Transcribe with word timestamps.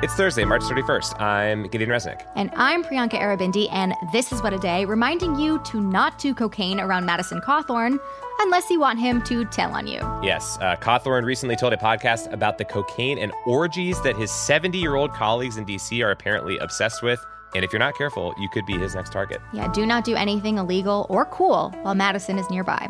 It's 0.00 0.14
Thursday, 0.14 0.44
March 0.44 0.62
31st. 0.62 1.20
I'm 1.20 1.66
Gideon 1.66 1.90
Resnick. 1.90 2.24
And 2.36 2.52
I'm 2.54 2.84
Priyanka 2.84 3.14
Aribindi, 3.14 3.66
and 3.72 3.94
this 4.12 4.30
is 4.30 4.40
What 4.40 4.52
a 4.52 4.58
Day, 4.58 4.84
reminding 4.84 5.36
you 5.40 5.58
to 5.64 5.80
not 5.80 6.20
do 6.20 6.34
cocaine 6.34 6.78
around 6.78 7.04
Madison 7.04 7.40
Cawthorn 7.40 7.98
unless 8.38 8.70
you 8.70 8.78
want 8.78 9.00
him 9.00 9.20
to 9.22 9.44
tell 9.46 9.74
on 9.74 9.88
you. 9.88 9.98
Yes, 10.22 10.56
uh, 10.60 10.76
Cawthorn 10.76 11.24
recently 11.24 11.56
told 11.56 11.72
a 11.72 11.76
podcast 11.76 12.32
about 12.32 12.58
the 12.58 12.64
cocaine 12.64 13.18
and 13.18 13.32
orgies 13.44 14.00
that 14.02 14.14
his 14.14 14.30
70 14.30 14.78
year 14.78 14.94
old 14.94 15.12
colleagues 15.14 15.56
in 15.56 15.66
DC 15.66 16.00
are 16.04 16.12
apparently 16.12 16.58
obsessed 16.58 17.02
with. 17.02 17.18
And 17.56 17.64
if 17.64 17.72
you're 17.72 17.80
not 17.80 17.96
careful, 17.96 18.32
you 18.38 18.48
could 18.50 18.66
be 18.66 18.78
his 18.78 18.94
next 18.94 19.10
target. 19.10 19.40
Yeah, 19.52 19.66
do 19.72 19.84
not 19.84 20.04
do 20.04 20.14
anything 20.14 20.58
illegal 20.58 21.06
or 21.08 21.24
cool 21.24 21.70
while 21.82 21.96
Madison 21.96 22.38
is 22.38 22.48
nearby. 22.50 22.88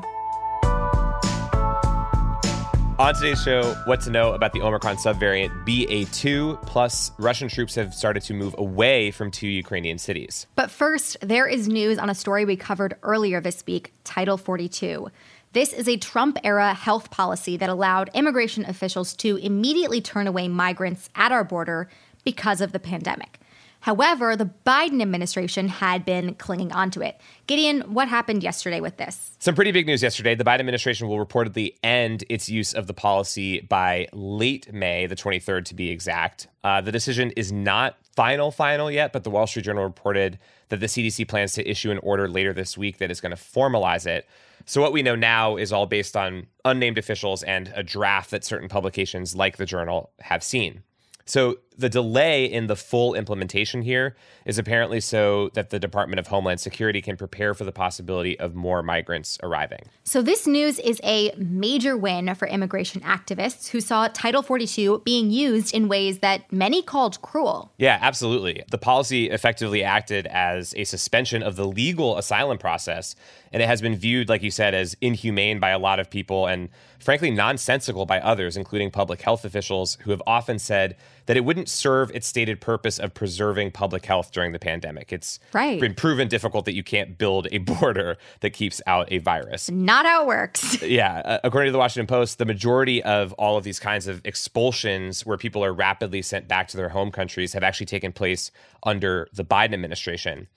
On 2.99 3.15
today's 3.15 3.41
show, 3.41 3.75
what 3.85 4.01
to 4.01 4.11
know 4.11 4.33
about 4.33 4.53
the 4.53 4.61
Omicron 4.61 4.97
subvariant 4.97 5.65
BA2, 5.65 6.61
plus 6.67 7.13
Russian 7.17 7.49
troops 7.49 7.77
have 7.77 7.95
started 7.95 8.25
to 8.25 8.35
move 8.35 8.57
away 8.59 9.13
from 9.13 9.31
two 9.31 9.47
Ukrainian 9.47 9.99
cities. 9.99 10.49
But 10.57 10.69
first, 10.69 11.17
there 11.21 11.47
is 11.47 11.69
news 11.69 11.97
on 11.97 12.11
a 12.11 12.15
story 12.15 12.45
we 12.45 12.57
covered 12.57 12.97
earlier 13.05 13.41
this 13.41 13.63
week 13.69 13.93
Title 14.03 14.37
42. 14.37 15.13
This 15.53 15.73
is 15.73 15.89
a 15.89 15.97
Trump 15.97 16.39
era 16.43 16.75
health 16.75 17.13
policy 17.13 17.57
that 17.59 17.69
allowed 17.69 18.11
immigration 18.15 18.65
officials 18.65 19.15
to 19.19 19.37
immediately 19.37 20.01
turn 20.01 20.27
away 20.27 20.49
migrants 20.49 21.09
at 21.15 21.31
our 21.31 21.45
border 21.45 21.89
because 22.25 22.61
of 22.61 22.73
the 22.73 22.81
pandemic. 22.81 23.39
However, 23.81 24.35
the 24.37 24.51
Biden 24.67 25.01
administration 25.01 25.69
had 25.69 26.05
been 26.05 26.35
clinging 26.35 26.73
onto 26.73 27.01
it. 27.01 27.21
Gideon, 27.47 27.81
what 27.93 28.09
happened 28.09 28.43
yesterday 28.43 28.81
with 28.81 28.97
this? 28.97 29.31
Some 29.39 29.55
pretty 29.55 29.71
big 29.71 29.87
news 29.87 30.03
yesterday. 30.03 30.35
The 30.35 30.45
Biden 30.45 30.61
administration 30.61 31.09
will 31.09 31.25
reportedly 31.25 31.75
end 31.83 32.25
its 32.29 32.49
use 32.49 32.75
of 32.75 32.87
the 32.87 32.95
policy 32.95 33.61
by 33.61 34.09
late 34.13 34.73
May, 34.73 35.07
the 35.07 35.15
23rd 35.15 35.65
to 35.67 35.75
be 35.75 35.91
exact. 35.91 36.49
Uh, 36.65 36.81
the 36.81 36.93
decision 36.93 37.31
is 37.33 37.53
not 37.53 37.97
final, 38.17 38.51
final 38.51 38.91
yet, 38.91 39.13
but 39.13 39.23
the 39.23 39.31
Wall 39.31 39.47
Street 39.47 39.65
Journal 39.65 39.85
reported 39.85 40.39
that 40.71 40.81
the 40.81 40.87
CDC 40.87 41.29
plans 41.29 41.53
to 41.53 41.69
issue 41.69 41.91
an 41.91 41.99
order 41.99 42.29
later 42.29 42.53
this 42.53 42.77
week 42.77 42.99
that 42.99 43.11
is 43.11 43.21
going 43.21 43.31
to 43.31 43.41
formalize 43.41 44.07
it. 44.07 44.29
So, 44.67 44.83
what 44.83 44.93
we 44.93 45.03
know 45.03 45.15
now 45.15 45.57
is 45.57 45.73
all 45.73 45.87
based 45.87 46.17
on 46.17 46.49
unnamed 46.65 46.99
officials 46.99 47.43
and 47.43 47.73
a 47.75 47.83
draft 47.83 48.33
that 48.33 48.45
certain 48.45 48.69
publications 48.69 49.35
like 49.35 49.57
the 49.57 49.65
Journal 49.65 50.11
have 50.21 50.43
seen. 50.43 50.83
So 51.29 51.59
the 51.79 51.89
delay 51.89 52.45
in 52.45 52.67
the 52.67 52.75
full 52.75 53.15
implementation 53.15 53.83
here 53.83 54.17
is 54.45 54.59
apparently 54.59 55.01
so 55.01 55.49
that 55.55 55.71
the 55.71 55.79
Department 55.79 56.19
of 56.19 56.27
Homeland 56.27 56.61
Security 56.61 57.01
can 57.01 57.17
prepare 57.17 57.55
for 57.55 57.65
the 57.65 57.73
possibility 57.73 58.39
of 58.39 58.55
more 58.55 58.83
migrants 58.83 59.39
arriving. 59.45 59.85
So 60.03 60.21
this 60.21 60.47
news 60.47 60.81
is 60.81 61.01
a 61.05 61.33
major 61.37 61.97
win 61.97 62.35
for 62.35 62.49
immigration 62.49 63.01
activists 63.03 63.69
who 63.69 63.81
saw 63.81 64.09
Title 64.09 64.43
42 64.43 65.03
being 65.05 65.31
used 65.31 65.73
in 65.73 65.89
ways 65.89 66.19
that 66.19 66.53
many 66.53 66.83
called 66.83 67.23
cruel. 67.23 67.73
Yeah, 67.79 67.99
absolutely. 68.01 68.65
The 68.71 68.79
policy 68.79 69.31
effectively 69.31 69.85
acted 69.85 70.27
as 70.27 70.75
a 70.77 70.83
suspension 70.85 71.45
of 71.45 71.55
the 71.55 71.67
legal 71.67 72.19
asylum 72.19 72.59
process, 72.59 73.15
and 73.53 73.63
it 73.63 73.67
has 73.67 73.81
been 73.81 73.95
viewed 73.95 74.29
like 74.29 74.43
you 74.43 74.51
said 74.51 74.75
as 74.75 74.97
inhumane 75.01 75.61
by 75.61 75.71
a 75.71 75.79
lot 75.79 76.01
of 76.01 76.11
people 76.11 76.47
and 76.47 76.71
frankly 76.99 77.31
nonsensical 77.31 78.05
by 78.05 78.19
others, 78.19 78.57
including 78.57 78.91
public 78.91 79.23
health 79.23 79.45
officials 79.45 79.97
who 80.03 80.11
have 80.11 80.23
often 80.27 80.59
said 80.59 80.97
that 81.29 81.37
it 81.37 81.45
wouldn't 81.45 81.69
serve 81.69 82.11
its 82.13 82.27
stated 82.27 82.59
purpose 82.59 82.99
of 82.99 83.13
preserving 83.13 83.71
public 83.71 84.07
health 84.07 84.33
during 84.33 84.53
the 84.53 84.59
pandemic. 84.59 85.13
It's 85.13 85.39
right. 85.53 85.79
been 85.79 85.95
proven 85.95 86.27
difficult 86.27 86.65
that 86.65 86.73
you 86.73 86.83
can't 86.83 87.19
build 87.19 87.49
a 87.53 87.59
border 87.59 88.17
that 88.41 88.55
keeps 88.55 88.81
out 88.87 89.13
a 89.13 89.19
virus. 89.19 89.71
Not 89.71 90.07
how 90.07 90.23
it 90.23 90.27
works. 90.27 90.83
yeah. 90.83 91.21
Uh, 91.23 91.39
according 91.45 91.69
to 91.69 91.73
the 91.73 91.79
Washington 91.79 92.07
Post, 92.07 92.39
the 92.39 92.47
majority 92.47 93.03
of 93.03 93.35
all 93.35 93.59
of 93.59 93.65
these 93.65 93.79
kinds 93.79 94.07
of 94.07 94.23
expulsions 94.25 95.27
where 95.27 95.37
people 95.37 95.63
are 95.63 95.75
rapidly 95.75 96.23
sent 96.23 96.49
back 96.49 96.67
to 96.69 96.79
their 96.79 96.89
home 96.89 97.11
countries 97.11 97.53
have 97.53 97.63
actually 97.63 97.87
taken 97.87 98.11
place 98.11 98.51
under 98.85 99.29
the 99.35 99.45
Biden 99.45 99.75
administration. 99.75 100.49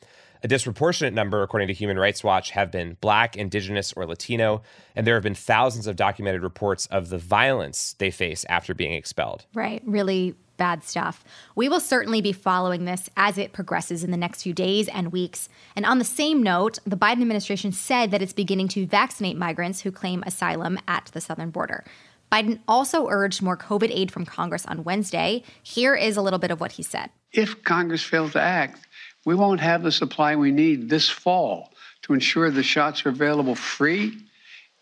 A 0.41 0.47
disproportionate 0.47 1.13
number, 1.13 1.43
according 1.43 1.67
to 1.67 1.73
Human 1.73 1.99
Rights 1.99 2.23
Watch, 2.23 2.51
have 2.51 2.71
been 2.71 2.97
Black, 3.01 3.35
Indigenous, 3.35 3.93
or 3.93 4.05
Latino, 4.05 4.61
and 4.95 5.05
there 5.05 5.15
have 5.15 5.21
been 5.21 5.35
thousands 5.35 5.85
of 5.85 5.97
documented 5.97 6.41
reports 6.41 6.87
of 6.87 7.09
the 7.09 7.17
violence 7.17 7.93
they 7.99 8.09
face 8.09 8.45
after 8.49 8.73
being 8.73 8.93
expelled. 8.93 9.45
Right. 9.53 9.83
Really 9.85 10.33
bad 10.61 10.83
stuff. 10.83 11.23
We 11.55 11.67
will 11.67 11.79
certainly 11.79 12.21
be 12.21 12.33
following 12.33 12.85
this 12.85 13.09
as 13.17 13.39
it 13.39 13.51
progresses 13.51 14.03
in 14.03 14.11
the 14.11 14.15
next 14.15 14.43
few 14.43 14.53
days 14.53 14.87
and 14.89 15.11
weeks. 15.11 15.49
And 15.75 15.87
on 15.87 15.97
the 15.97 16.05
same 16.05 16.43
note, 16.43 16.77
the 16.85 16.95
Biden 16.95 17.23
administration 17.23 17.71
said 17.71 18.11
that 18.11 18.21
it's 18.21 18.31
beginning 18.31 18.67
to 18.67 18.85
vaccinate 18.85 19.35
migrants 19.35 19.81
who 19.81 19.91
claim 19.91 20.21
asylum 20.23 20.77
at 20.87 21.09
the 21.13 21.19
southern 21.19 21.49
border. 21.49 21.83
Biden 22.31 22.59
also 22.67 23.07
urged 23.09 23.41
more 23.41 23.57
COVID 23.57 23.89
aid 23.89 24.11
from 24.11 24.23
Congress 24.23 24.63
on 24.67 24.83
Wednesday. 24.83 25.41
Here 25.63 25.95
is 25.95 26.15
a 26.15 26.21
little 26.21 26.37
bit 26.37 26.51
of 26.51 26.59
what 26.59 26.73
he 26.73 26.83
said. 26.83 27.09
If 27.33 27.63
Congress 27.63 28.03
fails 28.03 28.33
to 28.33 28.41
act, 28.41 28.85
we 29.25 29.33
won't 29.33 29.61
have 29.61 29.81
the 29.81 29.91
supply 29.91 30.35
we 30.35 30.51
need 30.51 30.91
this 30.91 31.09
fall 31.09 31.71
to 32.03 32.13
ensure 32.13 32.51
the 32.51 32.61
shots 32.61 33.03
are 33.03 33.09
available 33.09 33.55
free, 33.55 34.15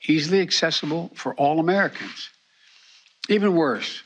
easily 0.05 0.41
accessible 0.41 1.09
for 1.15 1.33
all 1.35 1.61
Americans. 1.61 2.29
Even 3.29 3.55
worse, 3.55 4.03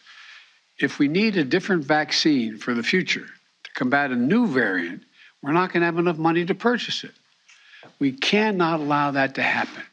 if 0.80 1.00
we 1.00 1.08
need 1.08 1.38
a 1.38 1.44
different 1.44 1.84
vaccine 1.86 2.58
for 2.58 2.74
the 2.74 2.84
future 2.84 3.26
to 3.64 3.72
combat 3.74 4.12
a 4.12 4.16
new 4.16 4.48
variant, 4.48 5.04
we're 5.42 5.52
not 5.52 5.72
going 5.72 5.82
to 5.82 5.86
have 5.86 5.98
enough 5.98 6.18
money 6.18 6.46
to 6.46 6.56
purchase 6.56 7.04
it. 7.04 7.12
We 8.00 8.12
cannot 8.12 8.80
allow 8.80 9.12
that 9.12 9.36
to 9.36 9.44
happen. 9.44 9.84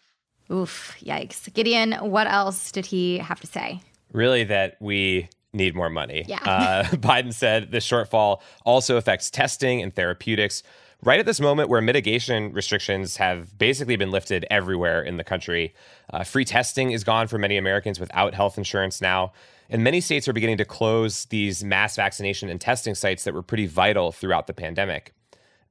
Oof, 0.51 0.97
yikes. 1.01 1.53
Gideon, 1.53 1.93
what 1.93 2.27
else 2.27 2.73
did 2.73 2.87
he 2.87 3.19
have 3.19 3.41
to 3.41 3.47
say? 3.47 3.81
Really, 4.13 4.45
that 4.45 4.77
we 4.81 5.29
need 5.53 5.75
more 5.75 5.91
money. 5.91 6.25
Yeah. 6.27 6.39
uh, 6.45 6.85
Biden 6.97 7.33
said 7.33 7.71
the 7.71 7.79
shortfall 7.79 8.41
also 8.65 8.97
affects 8.97 9.31
testing 9.31 9.83
and 9.83 9.95
therapeutics. 9.95 10.63
Right 11.03 11.19
at 11.19 11.25
this 11.25 11.41
moment, 11.41 11.69
where 11.71 11.81
mitigation 11.81 12.53
restrictions 12.53 13.17
have 13.17 13.57
basically 13.57 13.97
been 13.97 14.11
lifted 14.11 14.45
everywhere 14.51 15.03
in 15.03 15.17
the 15.17 15.25
country, 15.25 15.75
uh, 16.13 16.25
free 16.25 16.45
testing 16.45 16.91
is 16.91 17.05
gone 17.05 17.27
for 17.27 17.39
many 17.39 17.57
Americans 17.57 17.99
without 17.99 18.35
health 18.35 18.59
insurance 18.59 19.01
now. 19.01 19.33
And 19.71 19.85
many 19.85 20.01
states 20.01 20.27
are 20.27 20.33
beginning 20.33 20.59
to 20.59 20.65
close 20.65 21.27
these 21.27 21.63
mass 21.63 21.97
vaccination 21.97 22.49
and 22.49 22.61
testing 22.61 22.95
sites 22.95 23.25
that 23.25 23.35
were 23.35 23.43
pretty 23.43 23.67
vital 23.67 24.11
throughout 24.11 24.49
the 24.49 24.53
pandemic. 24.53 25.15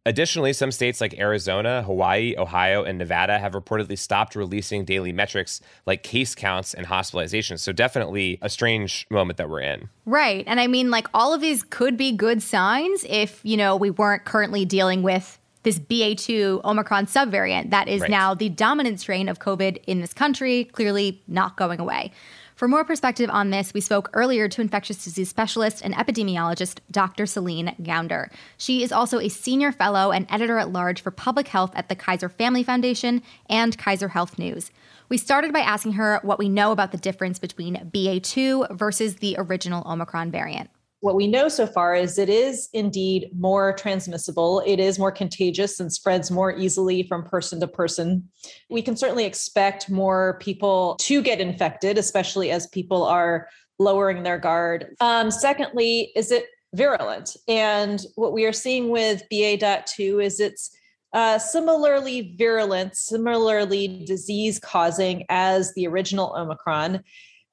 Additionally, 0.06 0.54
some 0.54 0.72
states 0.72 1.02
like 1.02 1.14
Arizona, 1.20 1.84
Hawaii, 1.84 2.34
Ohio, 2.38 2.84
and 2.84 2.98
Nevada 2.98 3.38
have 3.38 3.52
reportedly 3.52 3.98
stopped 3.98 4.34
releasing 4.34 4.86
daily 4.86 5.12
metrics 5.12 5.60
like 5.86 6.04
case 6.04 6.34
counts 6.34 6.74
and 6.74 6.88
hospitalizations. 6.88 7.60
So, 7.60 7.74
definitely 7.74 8.40
a 8.42 8.50
strange 8.50 9.06
moment 9.10 9.38
that 9.38 9.50
we're 9.50 9.60
in. 9.60 9.90
Right. 10.06 10.46
And 10.48 10.62
I 10.62 10.68
mean, 10.68 10.90
like, 10.90 11.08
all 11.14 11.34
of 11.34 11.42
these 11.42 11.64
could 11.64 11.98
be 11.98 12.14
good 12.14 12.42
signs 12.42 13.06
if, 13.10 13.42
you 13.44 13.58
know, 13.58 13.76
we 13.76 13.92
weren't 13.92 14.24
currently 14.24 14.64
dealing 14.64 15.04
with 15.04 15.38
this 15.64 15.78
BA2 15.78 16.64
Omicron 16.64 17.06
subvariant 17.06 17.70
that 17.72 17.90
is 17.90 18.02
Right. 18.02 18.10
now 18.10 18.34
the 18.34 18.48
dominant 18.48 19.02
strain 19.02 19.28
of 19.28 19.40
COVID 19.40 19.84
in 19.86 20.00
this 20.00 20.13
country, 20.13 20.63
clearly 20.63 21.22
not 21.28 21.57
going 21.57 21.81
away. 21.81 22.12
For 22.59 22.67
more 22.67 22.83
perspective 22.83 23.29
on 23.29 23.51
this, 23.51 23.73
we 23.73 23.79
spoke 23.79 24.09
earlier 24.11 24.50
to 24.50 24.59
infectious 24.59 25.01
disease 25.01 25.29
specialist 25.29 25.81
and 25.81 25.94
epidemiologist 25.94 26.79
Dr. 26.91 27.25
Celine 27.25 27.73
Gounder. 27.81 28.29
She 28.57 28.83
is 28.83 28.91
also 28.91 29.17
a 29.17 29.29
senior 29.29 29.71
fellow 29.71 30.11
and 30.11 30.27
editor 30.29 30.57
at 30.57 30.73
large 30.73 31.00
for 31.00 31.09
public 31.09 31.47
health 31.47 31.71
at 31.73 31.88
the 31.88 31.95
Kaiser 31.95 32.27
Family 32.27 32.63
Foundation 32.63 33.23
and 33.50 33.77
Kaiser 33.77 34.09
Health 34.09 34.38
News. 34.38 34.71
We 35.07 35.17
started 35.17 35.53
by 35.53 35.61
asking 35.61 35.94
her 35.94 36.19
what 36.21 36.38
we 36.38 36.50
know 36.50 36.73
about 36.73 36.91
the 36.91 36.97
difference 36.97 37.39
between 37.39 37.89
BA2 37.94 38.77
versus 38.77 39.15
the 39.15 39.38
original 39.38 39.89
Omicron 39.89 40.29
variant. 40.29 40.69
What 41.01 41.16
we 41.16 41.28
know 41.28 41.48
so 41.48 41.66
far 41.66 41.96
is 41.96 42.18
it 42.18 42.28
is 42.28 42.68
indeed 42.74 43.30
more 43.38 43.74
transmissible. 43.74 44.62
It 44.66 44.80
is 44.80 45.00
more 45.00 45.13
contagious 45.13 45.80
and 45.80 45.92
spreads 45.92 46.30
more 46.30 46.56
easily 46.56 47.04
from 47.04 47.24
person 47.24 47.62
to 47.62 47.68
person. 47.68 48.28
We 48.69 48.81
can 48.81 48.98
certainly 48.98 49.24
expect 49.24 49.90
more 49.90 50.38
people 50.42 50.98
to 51.01 51.22
get 51.22 51.40
infected, 51.40 51.98
especially 51.98 52.51
as 52.51 52.68
people 52.68 53.04
are 53.06 53.48
lowering 53.80 54.24
their 54.24 54.38
guard. 54.38 54.96
Um, 55.00 55.31
secondly, 55.31 56.12
is 56.18 56.31
it 56.31 56.48
virulent? 56.74 57.38
And 57.48 58.02
what 58.16 58.34
we 58.34 58.45
are 58.45 58.54
seeing 58.54 58.90
with 58.90 59.24
BA.2 59.30 60.24
is 60.24 60.42
it's 60.42 60.69
uh, 61.13 61.40
similarly 61.40 62.36
virulent, 62.38 62.95
similarly 62.95 64.04
disease 64.06 64.60
causing 64.60 65.25
as 65.30 65.74
the 65.75 65.88
original 65.88 66.36
Omicron? 66.38 67.04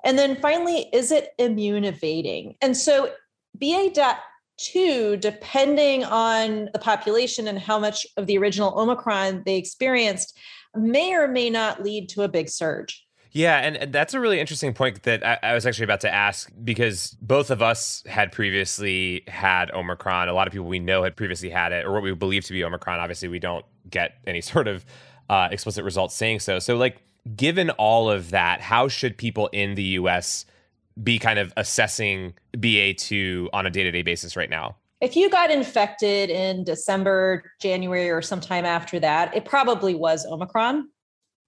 And 0.04 0.18
then 0.18 0.36
finally, 0.36 0.88
is 0.92 1.10
it 1.10 1.30
immune 1.38 1.84
evading? 1.84 2.56
And 2.60 2.76
so 2.76 3.12
BA.2, 3.58 5.20
depending 5.20 6.04
on 6.04 6.68
the 6.72 6.78
population 6.78 7.48
and 7.48 7.58
how 7.58 7.78
much 7.78 8.06
of 8.16 8.26
the 8.26 8.38
original 8.38 8.78
Omicron 8.78 9.42
they 9.44 9.56
experienced, 9.56 10.38
may 10.74 11.14
or 11.14 11.28
may 11.28 11.50
not 11.50 11.82
lead 11.82 12.08
to 12.10 12.22
a 12.22 12.28
big 12.28 12.48
surge. 12.48 13.06
Yeah, 13.36 13.58
and 13.58 13.92
that's 13.92 14.14
a 14.14 14.20
really 14.20 14.40
interesting 14.40 14.72
point 14.72 15.02
that 15.02 15.24
I, 15.24 15.38
I, 15.42 15.52
was 15.52 15.66
actually 15.66 15.84
about 15.84 16.00
to 16.00 16.14
ask 16.14 16.50
because 16.64 17.18
both 17.20 17.50
of 17.50 17.60
us 17.60 18.02
had 18.06 18.32
previously 18.32 19.24
had 19.28 19.70
Omicron. 19.72 20.30
A 20.30 20.32
lot 20.32 20.46
of 20.46 20.54
people 20.54 20.66
we 20.66 20.78
know 20.78 21.02
had 21.02 21.16
previously 21.16 21.50
had 21.50 21.70
it, 21.72 21.84
or 21.84 21.92
what 21.92 22.02
we 22.02 22.14
believe 22.14 22.46
to 22.46 22.54
be 22.54 22.64
Omicron. 22.64 22.98
Obviously, 22.98 23.28
we 23.28 23.38
don't 23.38 23.66
get 23.90 24.12
any 24.26 24.40
sort 24.52 24.68
of 24.68 24.86
uh, 25.28 25.48
explicit 25.50 25.84
results 25.84 26.14
saying 26.14 26.40
so. 26.40 26.58
So, 26.58 26.76
like, 26.76 27.02
given 27.36 27.68
all 27.70 28.10
of 28.10 28.30
that, 28.30 28.62
how 28.62 28.88
should 28.88 29.18
people 29.18 29.48
in 29.48 29.74
the 29.74 29.82
US 29.82 30.46
be 31.02 31.18
kind 31.18 31.38
of 31.38 31.52
assessing 31.56 32.34
BA2 32.56 33.48
on 33.52 33.66
a 33.66 33.70
day 33.70 33.82
to 33.82 33.90
day 33.90 34.02
basis 34.02 34.36
right 34.36 34.50
now? 34.50 34.76
If 35.00 35.14
you 35.14 35.28
got 35.28 35.50
infected 35.50 36.30
in 36.30 36.64
December, 36.64 37.44
January, 37.60 38.10
or 38.10 38.22
sometime 38.22 38.64
after 38.64 38.98
that, 39.00 39.36
it 39.36 39.44
probably 39.44 39.94
was 39.94 40.24
Omicron. 40.24 40.88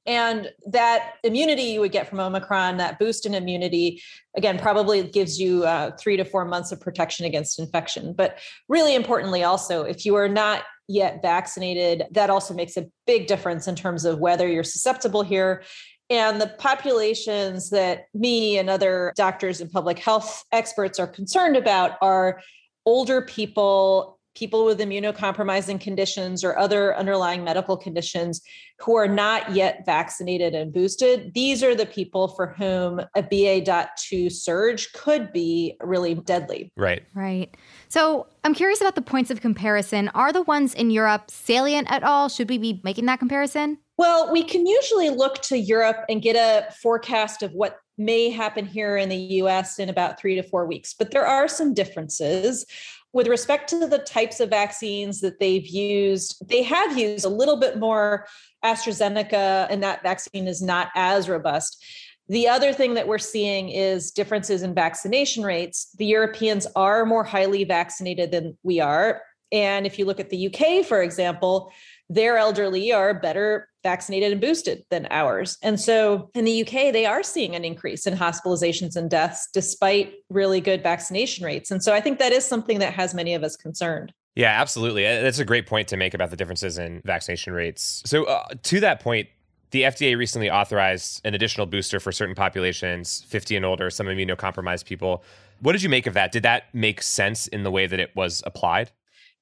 And 0.07 0.51
that 0.67 1.17
immunity 1.23 1.63
you 1.63 1.81
would 1.81 1.93
get 1.93 2.09
from 2.09 2.19
Omicron, 2.19 2.79
that 2.79 2.99
boost 2.99 3.27
in 3.27 3.35
immunity, 3.35 4.03
again, 4.37 4.59
probably 4.59 5.03
gives 5.03 5.39
you 5.39 5.65
uh, 5.65 5.91
three 5.99 6.17
to 6.17 6.25
four 6.25 6.47
months 6.47 6.73
of 6.73 6.81
protection 6.81 7.27
against 7.27 7.59
infection. 7.59 8.15
But 8.15 8.39
really 8.69 8.95
importantly, 8.95 9.45
also, 9.45 9.83
if 9.83 10.07
you 10.07 10.15
are 10.15 10.29
not 10.29 10.63
yet 10.89 11.21
vaccinated, 11.21 12.05
that 12.13 12.31
also 12.31 12.55
makes 12.55 12.79
a 12.79 12.87
big 13.07 13.27
difference 13.27 13.69
in 13.69 13.75
terms 13.75 14.07
of 14.07 14.19
whether 14.19 14.49
you're 14.49 14.65
susceptible 14.65 15.23
here. 15.23 15.63
And 16.11 16.41
the 16.41 16.55
populations 16.59 17.71
that 17.71 18.07
me 18.15 18.59
and 18.59 18.71
other 18.71 19.13
doctors 19.17 19.61
and 19.61 19.71
public 19.71 19.99
health 19.99 20.45
experts 20.53 20.99
are 20.99 21.07
concerned 21.07 21.57
about 21.57 21.93
are 22.01 22.41
older 22.87 23.23
people 23.23 24.19
people 24.39 24.65
with 24.65 24.79
immunocompromising 24.79 25.81
conditions 25.81 26.45
or 26.45 26.57
other 26.57 26.97
underlying 26.97 27.43
medical 27.43 27.77
conditions 27.77 28.41
who 28.79 28.95
are 28.95 29.09
not 29.09 29.53
yet 29.53 29.85
vaccinated 29.85 30.55
and 30.55 30.73
boosted, 30.73 31.33
these 31.35 31.63
are 31.65 31.75
the 31.75 31.87
people 31.87 32.29
for 32.29 32.47
whom 32.47 33.01
a 33.17 33.23
BA.2 33.23 34.31
surge 34.31 34.93
could 34.93 35.33
be 35.33 35.77
really 35.81 36.15
deadly. 36.15 36.71
Right. 36.77 37.03
Right. 37.15 37.53
So 37.89 38.29
I'm 38.45 38.55
curious 38.55 38.81
about 38.81 38.95
the 38.95 39.03
points 39.03 39.33
of 39.33 39.41
comparison. 39.41 40.09
Are 40.11 40.33
the 40.33 40.43
ones 40.43 40.73
in 40.73 40.91
Europe 40.91 41.31
salient 41.31 41.91
at 41.91 42.05
all? 42.05 42.29
Should 42.29 42.49
we 42.49 42.59
be 42.59 42.81
making 42.85 43.07
that 43.07 43.19
comparison? 43.19 43.79
Well, 43.99 44.33
we 44.33 44.45
can 44.45 44.65
usually 44.65 45.11
look 45.11 45.43
to 45.43 45.59
Europe 45.59 46.05
and 46.09 46.23
get 46.23 46.37
a 46.37 46.73
forecast 46.73 47.43
of 47.43 47.53
what 47.53 47.79
may 47.99 48.31
happen 48.31 48.65
here 48.65 48.97
in 48.97 49.09
the 49.09 49.17
US 49.17 49.81
in 49.81 49.89
about 49.89 50.21
three 50.21 50.37
to 50.37 50.43
four 50.45 50.67
weeks, 50.67 50.95
but 50.95 51.11
there 51.11 51.27
are 51.27 51.49
some 51.49 51.75
differences. 51.75 52.65
With 53.13 53.27
respect 53.27 53.69
to 53.71 53.89
the 53.89 53.99
types 53.99 54.39
of 54.39 54.51
vaccines 54.51 55.21
that 55.23 55.41
they've 55.41 55.67
used, 55.67 56.49
they 56.49 56.63
have 56.63 56.97
used 56.97 57.25
a 57.25 57.29
little 57.29 57.57
bit 57.57 57.79
more 57.79 58.27
AstraZeneca, 58.65 59.67
and 59.69 59.83
that 59.83 60.05
vaccine 60.05 60.47
is 60.47 60.63
not 60.63 60.91
as 60.95 61.29
robust. 61.29 61.85
The 62.29 62.47
other 62.47 62.73
thing 62.73 62.95
that 62.95 63.09
we're 63.09 63.19
seeing 63.19 63.71
is 63.71 64.13
differences 64.13 64.63
in 64.63 64.75
vaccination 64.75 65.43
rates. 65.43 65.89
The 65.99 66.07
Europeans 66.07 66.69
are 66.77 67.05
more 67.05 67.25
highly 67.25 67.65
vaccinated 67.65 68.31
than 68.31 68.57
we 68.63 68.79
are. 68.79 69.23
And 69.51 69.87
if 69.87 69.99
you 69.99 70.05
look 70.05 70.21
at 70.21 70.31
the 70.31 70.47
UK, 70.47 70.85
for 70.85 71.03
example, 71.03 71.73
their 72.11 72.37
elderly 72.37 72.93
are 72.93 73.19
better 73.19 73.68
vaccinated 73.83 74.33
and 74.33 74.41
boosted 74.41 74.85
than 74.91 75.07
ours. 75.11 75.57
And 75.63 75.81
so 75.81 76.31
in 76.35 76.45
the 76.45 76.63
UK, 76.63 76.93
they 76.93 77.07
are 77.07 77.23
seeing 77.23 77.55
an 77.55 77.65
increase 77.65 78.07
in 78.07 78.17
hospitalizations 78.17 78.97
and 78.97 79.11
deaths 79.11 79.49
despite 79.53 80.15
really 80.31 80.61
good 80.61 80.83
vaccination 80.83 81.45
rates. 81.45 81.71
And 81.71 81.83
so 81.83 81.95
I 81.95 82.01
think 82.01 82.19
that 82.19 82.33
is 82.33 82.45
something 82.45 82.79
that 82.81 82.93
has 82.95 83.15
many 83.15 83.35
of 83.35 83.43
us 83.43 83.57
concerned. 83.57 84.13
Yeah, 84.35 84.61
absolutely. 84.61 85.07
Uh, 85.07 85.21
that's 85.21 85.41
a 85.41 85.45
great 85.45 85.67
point 85.67 85.89
to 85.89 85.97
make 85.97 86.15
about 86.15 86.31
the 86.31 86.37
differences 86.37 86.79
in 86.79 87.03
vaccination 87.05 87.53
rates. 87.53 88.03
So, 88.07 88.25
uh, 88.25 88.47
to 88.65 88.79
that 88.81 89.01
point, 89.01 89.29
the 89.71 89.83
FDA 89.83 90.17
recently 90.17 90.49
authorized 90.49 91.21
an 91.25 91.35
additional 91.35 91.67
booster 91.67 91.99
for 91.99 92.13
certain 92.13 92.35
populations, 92.35 93.25
50 93.27 93.57
and 93.57 93.65
older, 93.65 93.91
some 93.91 94.07
immunocompromised 94.07 94.85
people. 94.85 95.25
What 95.61 95.73
did 95.73 95.83
you 95.83 95.89
make 95.89 96.07
of 96.07 96.15
that? 96.15 96.31
Did 96.31 96.45
that 96.45 96.73
make 96.73 97.03
sense 97.03 97.49
in 97.49 97.65
the 97.65 97.71
way 97.71 97.87
that 97.87 97.99
it 97.99 98.15
was 98.15 98.43
applied? 98.47 98.93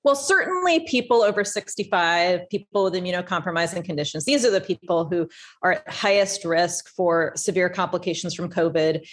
Well, 0.06 0.14
certainly 0.14 0.87
people 0.87 1.25
over 1.25 1.43
65, 1.43 2.49
people 2.49 2.85
with 2.85 2.94
immunocompromising 2.94 3.85
conditions, 3.85 4.25
these 4.25 4.44
are 4.44 4.53
the 4.53 4.61
people 4.61 5.05
who 5.05 5.29
are 5.62 5.73
at 5.73 5.91
highest 5.91 6.44
risk 6.44 6.88
for 6.91 7.32
severe 7.35 7.69
complications 7.69 8.32
from 8.32 8.49
COVID. 8.49 9.05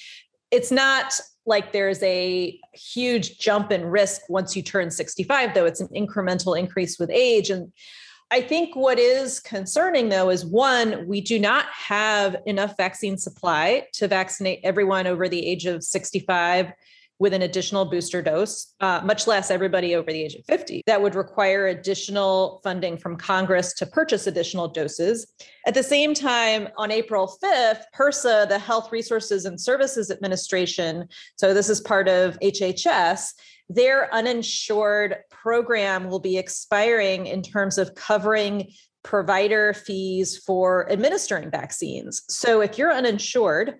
It's 0.51 0.69
not 0.69 1.19
like 1.47 1.71
there's 1.71 2.03
a 2.03 2.59
huge 2.75 3.39
jump 3.39 3.71
in 3.71 3.85
risk 3.85 4.21
once 4.29 4.55
you 4.55 4.61
turn 4.61 4.91
65, 4.91 5.55
though 5.55 5.65
it's 5.65 5.81
an 5.81 5.89
incremental 5.95 6.55
increase 6.55 6.99
with 6.99 7.09
age. 7.09 7.49
And 7.49 7.73
I 8.29 8.41
think 8.41 8.75
what 8.75 8.99
is 8.99 9.39
concerning, 9.39 10.09
though, 10.09 10.29
is 10.29 10.45
one, 10.45 11.07
we 11.07 11.21
do 11.21 11.39
not 11.39 11.65
have 11.71 12.35
enough 12.45 12.77
vaccine 12.77 13.17
supply 13.17 13.87
to 13.93 14.07
vaccinate 14.07 14.59
everyone 14.63 15.07
over 15.07 15.27
the 15.27 15.43
age 15.43 15.65
of 15.65 15.83
65 15.83 16.71
with 17.19 17.33
an 17.33 17.43
additional 17.43 17.85
booster 17.85 18.21
dose, 18.21 18.73
uh, 18.81 19.01
much 19.03 19.27
less 19.27 19.51
everybody 19.51 19.95
over 19.95 20.11
the 20.11 20.23
age 20.23 20.35
of 20.35 20.45
50. 20.45 20.81
That 20.87 21.01
would 21.01 21.15
require 21.15 21.67
additional 21.67 22.59
funding 22.63 22.97
from 22.97 23.17
Congress 23.17 23.73
to 23.75 23.85
purchase 23.85 24.27
additional 24.27 24.67
doses. 24.67 25.31
At 25.65 25.73
the 25.73 25.83
same 25.83 26.13
time, 26.13 26.67
on 26.77 26.91
April 26.91 27.37
5th, 27.43 27.83
HRSA, 27.95 28.49
the 28.49 28.59
Health 28.59 28.91
Resources 28.91 29.45
and 29.45 29.59
Services 29.59 30.11
Administration, 30.11 31.07
so 31.37 31.53
this 31.53 31.69
is 31.69 31.81
part 31.81 32.07
of 32.07 32.37
HHS, 32.39 33.29
their 33.69 34.13
uninsured 34.13 35.17
program 35.29 36.09
will 36.09 36.19
be 36.19 36.37
expiring 36.37 37.27
in 37.27 37.41
terms 37.41 37.77
of 37.77 37.95
covering 37.95 38.71
provider 39.03 39.73
fees 39.73 40.37
for 40.37 40.89
administering 40.91 41.51
vaccines. 41.51 42.23
So 42.29 42.61
if 42.61 42.77
you're 42.77 42.93
uninsured 42.93 43.75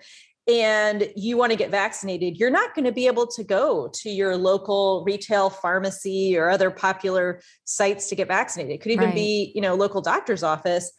and 0.47 1.09
you 1.15 1.37
want 1.37 1.51
to 1.51 1.57
get 1.57 1.71
vaccinated, 1.71 2.37
you're 2.37 2.49
not 2.49 2.75
going 2.75 2.85
to 2.85 2.91
be 2.91 3.07
able 3.07 3.27
to 3.27 3.43
go 3.43 3.89
to 3.93 4.09
your 4.09 4.35
local 4.35 5.03
retail 5.05 5.49
pharmacy 5.49 6.37
or 6.37 6.49
other 6.49 6.69
popular 6.69 7.41
sites 7.63 8.09
to 8.09 8.15
get 8.15 8.27
vaccinated. 8.27 8.73
It 8.73 8.81
could 8.81 8.91
even 8.91 9.05
right. 9.05 9.15
be, 9.15 9.51
you 9.55 9.61
know, 9.61 9.75
local 9.75 10.01
doctor's 10.01 10.43
office. 10.43 10.91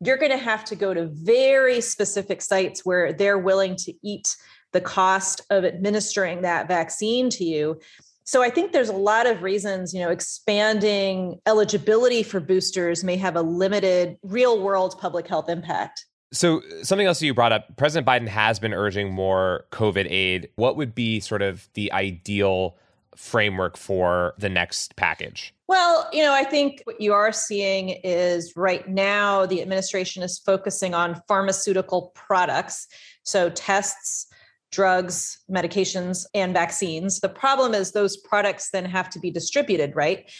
You're 0.00 0.18
going 0.18 0.32
to 0.32 0.38
have 0.38 0.64
to 0.66 0.76
go 0.76 0.92
to 0.92 1.08
very 1.12 1.80
specific 1.80 2.42
sites 2.42 2.84
where 2.84 3.12
they're 3.12 3.38
willing 3.38 3.76
to 3.76 3.94
eat 4.02 4.36
the 4.72 4.80
cost 4.80 5.42
of 5.50 5.64
administering 5.64 6.42
that 6.42 6.68
vaccine 6.68 7.30
to 7.30 7.44
you. 7.44 7.80
So 8.24 8.42
I 8.42 8.50
think 8.50 8.72
there's 8.72 8.90
a 8.90 8.94
lot 8.94 9.26
of 9.26 9.42
reasons, 9.42 9.92
you 9.92 10.00
know, 10.00 10.10
expanding 10.10 11.40
eligibility 11.46 12.22
for 12.22 12.38
boosters 12.38 13.02
may 13.02 13.16
have 13.16 13.34
a 13.34 13.42
limited 13.42 14.18
real 14.22 14.62
world 14.62 14.96
public 15.00 15.26
health 15.26 15.48
impact. 15.48 16.04
So, 16.32 16.62
something 16.82 17.06
else 17.06 17.20
you 17.20 17.34
brought 17.34 17.52
up 17.52 17.76
President 17.76 18.06
Biden 18.06 18.28
has 18.28 18.60
been 18.60 18.72
urging 18.72 19.12
more 19.12 19.64
COVID 19.72 20.06
aid. 20.08 20.48
What 20.54 20.76
would 20.76 20.94
be 20.94 21.18
sort 21.18 21.42
of 21.42 21.68
the 21.74 21.92
ideal 21.92 22.76
framework 23.16 23.76
for 23.76 24.34
the 24.38 24.48
next 24.48 24.94
package? 24.94 25.52
Well, 25.66 26.08
you 26.12 26.22
know, 26.22 26.32
I 26.32 26.44
think 26.44 26.82
what 26.84 27.00
you 27.00 27.12
are 27.12 27.32
seeing 27.32 27.90
is 28.04 28.52
right 28.56 28.88
now 28.88 29.44
the 29.44 29.60
administration 29.60 30.22
is 30.22 30.38
focusing 30.38 30.94
on 30.94 31.20
pharmaceutical 31.26 32.12
products. 32.14 32.86
So, 33.24 33.50
tests, 33.50 34.26
drugs, 34.70 35.38
medications, 35.50 36.26
and 36.32 36.54
vaccines. 36.54 37.20
The 37.20 37.28
problem 37.28 37.74
is 37.74 37.90
those 37.90 38.16
products 38.16 38.70
then 38.70 38.84
have 38.84 39.10
to 39.10 39.18
be 39.18 39.32
distributed, 39.32 39.96
right? 39.96 40.30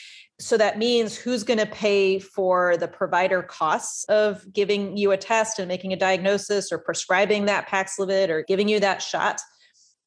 So 0.41 0.57
that 0.57 0.79
means 0.79 1.17
who's 1.17 1.45
going 1.45 1.59
to 1.59 1.67
pay 1.67 2.19
for 2.19 2.79
the 2.79 2.89
provider 2.89 3.43
costs 3.43 4.05
of 4.05 4.51
giving 4.53 4.97
you 4.97 5.13
a 5.13 5.17
test 5.17 5.59
and 5.59 5.69
making 5.69 5.93
a 5.93 5.97
diagnosis 5.97 6.73
or 6.73 6.79
prescribing 6.79 7.45
that 7.45 7.69
Paxlovid 7.69 8.31
or 8.31 8.43
giving 8.43 8.67
you 8.67 8.81
that 8.81 9.03
shot. 9.03 9.41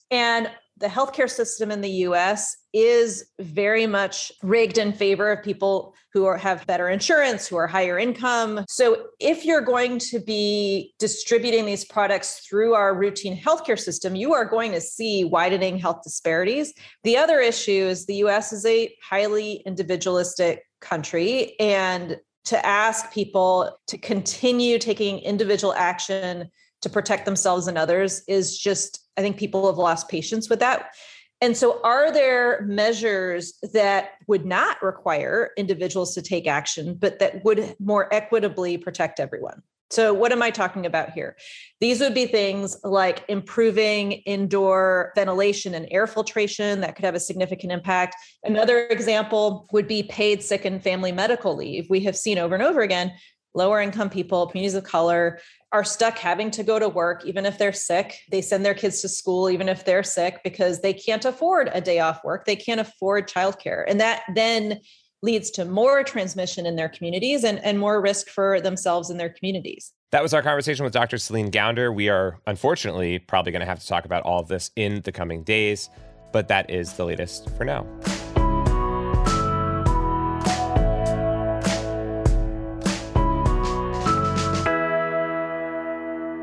And 0.09 0.49
the 0.77 0.87
healthcare 0.87 1.29
system 1.29 1.71
in 1.71 1.81
the 1.81 1.89
US 2.07 2.55
is 2.73 3.25
very 3.39 3.85
much 3.85 4.31
rigged 4.41 4.77
in 4.77 4.91
favor 4.91 5.31
of 5.31 5.43
people 5.43 5.93
who 6.11 6.25
are, 6.25 6.37
have 6.37 6.65
better 6.65 6.89
insurance, 6.89 7.47
who 7.47 7.55
are 7.55 7.67
higher 7.67 7.99
income. 7.99 8.65
So, 8.67 9.07
if 9.19 9.45
you're 9.45 9.61
going 9.61 9.99
to 9.99 10.19
be 10.19 10.93
distributing 10.99 11.65
these 11.65 11.85
products 11.85 12.39
through 12.47 12.73
our 12.73 12.95
routine 12.95 13.39
healthcare 13.39 13.79
system, 13.79 14.15
you 14.15 14.33
are 14.33 14.45
going 14.45 14.71
to 14.71 14.81
see 14.81 15.23
widening 15.23 15.77
health 15.77 16.01
disparities. 16.03 16.73
The 17.03 17.17
other 17.17 17.39
issue 17.39 17.71
is 17.71 18.05
the 18.05 18.15
US 18.15 18.51
is 18.51 18.65
a 18.65 18.93
highly 19.03 19.61
individualistic 19.65 20.63
country. 20.81 21.57
And 21.59 22.17
to 22.45 22.65
ask 22.65 23.11
people 23.13 23.77
to 23.87 23.97
continue 23.97 24.77
taking 24.77 25.19
individual 25.19 25.73
action 25.73 26.49
to 26.83 26.89
protect 26.89 27.25
themselves 27.25 27.67
and 27.67 27.77
others 27.77 28.23
is 28.27 28.57
just 28.57 28.99
I 29.17 29.21
think 29.21 29.37
people 29.37 29.67
have 29.67 29.77
lost 29.77 30.09
patience 30.09 30.49
with 30.49 30.59
that. 30.59 30.91
And 31.41 31.57
so, 31.57 31.81
are 31.83 32.11
there 32.11 32.61
measures 32.61 33.53
that 33.73 34.11
would 34.27 34.45
not 34.45 34.81
require 34.81 35.51
individuals 35.57 36.13
to 36.15 36.21
take 36.21 36.47
action, 36.47 36.95
but 36.95 37.19
that 37.19 37.43
would 37.43 37.75
more 37.79 38.13
equitably 38.13 38.77
protect 38.77 39.19
everyone? 39.19 39.61
So, 39.91 40.13
what 40.13 40.31
am 40.31 40.41
I 40.41 40.51
talking 40.51 40.85
about 40.85 41.11
here? 41.11 41.35
These 41.81 41.99
would 41.99 42.13
be 42.13 42.27
things 42.27 42.77
like 42.83 43.25
improving 43.27 44.13
indoor 44.13 45.11
ventilation 45.15 45.73
and 45.73 45.85
air 45.91 46.07
filtration 46.07 46.79
that 46.79 46.95
could 46.95 47.05
have 47.05 47.13
a 47.13 47.19
significant 47.19 47.73
impact. 47.73 48.15
Another 48.43 48.87
example 48.87 49.67
would 49.73 49.87
be 49.87 50.03
paid 50.03 50.41
sick 50.41 50.63
and 50.63 50.81
family 50.81 51.11
medical 51.11 51.55
leave. 51.55 51.89
We 51.89 51.99
have 52.01 52.15
seen 52.15 52.37
over 52.37 52.55
and 52.55 52.63
over 52.63 52.81
again 52.81 53.11
lower 53.55 53.81
income 53.81 54.09
people, 54.09 54.47
communities 54.47 54.75
of 54.75 54.83
color 54.83 55.39
are 55.73 55.83
stuck 55.83 56.19
having 56.19 56.51
to 56.51 56.63
go 56.63 56.77
to 56.77 56.87
work 56.87 57.25
even 57.25 57.45
if 57.45 57.57
they're 57.57 57.73
sick. 57.73 58.19
They 58.31 58.41
send 58.41 58.63
their 58.63 58.75
kids 58.75 59.01
to 59.01 59.09
school 59.09 59.49
even 59.49 59.67
if 59.67 59.83
they're 59.83 60.03
sick 60.03 60.41
because 60.43 60.81
they 60.81 60.93
can't 60.93 61.25
afford 61.25 61.69
a 61.73 61.81
day 61.81 61.99
off 61.99 62.23
work. 62.23 62.45
They 62.45 62.55
can't 62.55 62.79
afford 62.79 63.27
childcare. 63.27 63.83
And 63.87 63.99
that 63.99 64.21
then 64.35 64.79
leads 65.23 65.49
to 65.49 65.65
more 65.65 66.03
transmission 66.03 66.65
in 66.65 66.75
their 66.75 66.89
communities 66.89 67.43
and, 67.43 67.57
and 67.63 67.79
more 67.79 67.99
risk 68.01 68.27
for 68.27 68.61
themselves 68.61 69.09
and 69.09 69.19
their 69.19 69.29
communities. 69.29 69.91
That 70.11 70.21
was 70.21 70.33
our 70.33 70.43
conversation 70.43 70.83
with 70.83 70.93
Dr. 70.93 71.17
Celine 71.17 71.49
Gounder. 71.49 71.91
We 71.93 72.09
are 72.09 72.39
unfortunately 72.45 73.17
probably 73.19 73.51
going 73.51 73.61
to 73.61 73.65
have 73.65 73.79
to 73.79 73.87
talk 73.87 74.05
about 74.05 74.23
all 74.23 74.41
of 74.41 74.47
this 74.47 74.69
in 74.75 75.01
the 75.01 75.11
coming 75.11 75.43
days, 75.43 75.89
but 76.31 76.49
that 76.49 76.69
is 76.69 76.93
the 76.93 77.05
latest 77.05 77.49
for 77.57 77.63
now. 77.63 77.87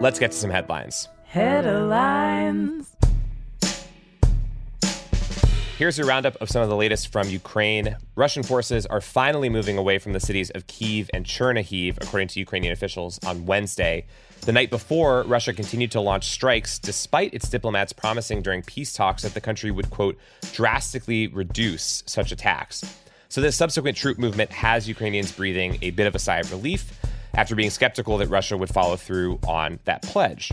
Let's 0.00 0.19
get 0.19 0.30
to 0.30 0.37
some 0.37 0.49
headlines. 0.49 1.09
Headlines. 1.25 2.97
Here's 5.76 5.99
a 5.99 6.07
roundup 6.07 6.40
of 6.40 6.49
some 6.49 6.62
of 6.62 6.71
the 6.71 6.76
latest 6.76 7.12
from 7.12 7.28
Ukraine. 7.28 7.99
Russian 8.14 8.42
forces 8.42 8.87
are 8.87 9.02
finally 9.02 9.50
moving 9.50 9.76
away 9.76 9.99
from 9.99 10.14
the 10.14 10.21
cities 10.21 10.49
of 10.50 10.66
Kiev 10.66 11.11
and 11.12 11.26
Chernihiv, 11.26 11.99
according 12.02 12.28
to 12.28 12.40
Ukrainian 12.40 12.73
officials, 12.73 13.21
on 13.26 13.45
Wednesday. 13.45 14.07
The 14.40 14.52
night 14.52 14.71
before, 14.71 15.23
Russia 15.25 15.52
continued 15.52 15.90
to 15.90 16.00
launch 16.00 16.30
strikes 16.30 16.78
despite 16.78 17.35
its 17.35 17.50
diplomats 17.50 17.92
promising 17.92 18.40
during 18.40 18.62
peace 18.62 18.95
talks 18.95 19.23
that 19.23 19.35
the 19.35 19.40
country 19.42 19.71
would, 19.71 19.90
quote, 19.90 20.16
drastically 20.52 21.26
reduce 21.26 22.02
such 22.07 22.33
attacks. 22.33 22.83
So, 23.28 23.42
this 23.42 23.54
subsequent 23.54 23.99
troop 23.99 24.19
movement 24.19 24.50
has 24.50 24.88
Ukrainians 24.88 25.30
breathing 25.30 25.78
a 25.83 25.90
bit 25.90 26.07
of 26.07 26.14
a 26.14 26.19
sigh 26.19 26.38
of 26.38 26.50
relief 26.50 27.00
after 27.34 27.54
being 27.54 27.70
skeptical 27.70 28.18
that 28.18 28.28
Russia 28.28 28.56
would 28.56 28.70
follow 28.70 28.96
through 28.96 29.38
on 29.46 29.78
that 29.84 30.02
pledge. 30.02 30.52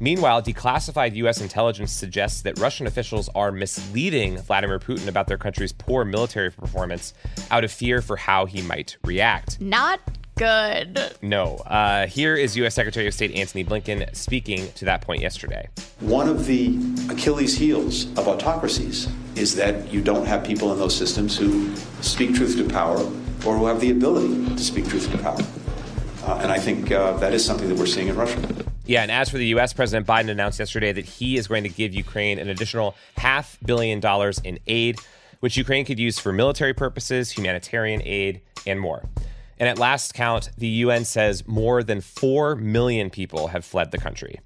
Meanwhile, 0.00 0.42
declassified 0.42 1.14
U.S. 1.16 1.40
intelligence 1.40 1.92
suggests 1.92 2.42
that 2.42 2.58
Russian 2.58 2.86
officials 2.86 3.28
are 3.34 3.52
misleading 3.52 4.38
Vladimir 4.38 4.78
Putin 4.78 5.06
about 5.06 5.28
their 5.28 5.38
country's 5.38 5.72
poor 5.72 6.04
military 6.04 6.50
performance 6.50 7.14
out 7.50 7.64
of 7.64 7.70
fear 7.70 8.02
for 8.02 8.16
how 8.16 8.44
he 8.46 8.60
might 8.60 8.96
react. 9.04 9.60
Not 9.60 10.00
good. 10.34 11.00
No. 11.22 11.56
Uh, 11.58 12.06
here 12.06 12.34
is 12.34 12.56
U.S. 12.56 12.74
Secretary 12.74 13.06
of 13.06 13.14
State 13.14 13.32
Antony 13.34 13.64
Blinken 13.64 14.14
speaking 14.16 14.70
to 14.72 14.84
that 14.86 15.00
point 15.00 15.22
yesterday. 15.22 15.68
One 16.00 16.28
of 16.28 16.46
the 16.46 16.76
Achilles' 17.08 17.56
heels 17.56 18.06
of 18.18 18.26
autocracies 18.26 19.08
is 19.36 19.54
that 19.56 19.92
you 19.92 20.00
don't 20.00 20.26
have 20.26 20.44
people 20.44 20.72
in 20.72 20.78
those 20.78 20.96
systems 20.96 21.36
who 21.36 21.74
speak 22.02 22.34
truth 22.34 22.56
to 22.56 22.68
power 22.68 22.98
or 23.46 23.56
who 23.56 23.66
have 23.66 23.80
the 23.80 23.90
ability 23.90 24.54
to 24.56 24.62
speak 24.62 24.88
truth 24.88 25.10
to 25.12 25.18
power. 25.18 25.38
Uh, 26.24 26.38
and 26.42 26.50
I 26.50 26.58
think 26.58 26.90
uh, 26.90 27.12
that 27.18 27.34
is 27.34 27.44
something 27.44 27.68
that 27.68 27.78
we're 27.78 27.86
seeing 27.86 28.08
in 28.08 28.16
Russia. 28.16 28.40
Yeah, 28.86 29.02
and 29.02 29.10
as 29.10 29.28
for 29.28 29.36
the 29.36 29.46
U.S., 29.48 29.72
President 29.72 30.06
Biden 30.06 30.30
announced 30.30 30.58
yesterday 30.58 30.92
that 30.92 31.04
he 31.04 31.36
is 31.36 31.48
going 31.48 31.64
to 31.64 31.68
give 31.68 31.94
Ukraine 31.94 32.38
an 32.38 32.48
additional 32.48 32.94
half 33.16 33.58
billion 33.64 34.00
dollars 34.00 34.38
in 34.40 34.58
aid, 34.66 34.98
which 35.40 35.56
Ukraine 35.56 35.84
could 35.84 35.98
use 35.98 36.18
for 36.18 36.32
military 36.32 36.72
purposes, 36.72 37.30
humanitarian 37.30 38.00
aid, 38.04 38.40
and 38.66 38.80
more. 38.80 39.04
And 39.58 39.68
at 39.68 39.78
last 39.78 40.14
count, 40.14 40.50
the 40.56 40.66
UN 40.66 41.04
says 41.04 41.46
more 41.46 41.82
than 41.82 42.00
4 42.00 42.56
million 42.56 43.10
people 43.10 43.48
have 43.48 43.64
fled 43.64 43.90
the 43.90 43.98
country. 43.98 44.40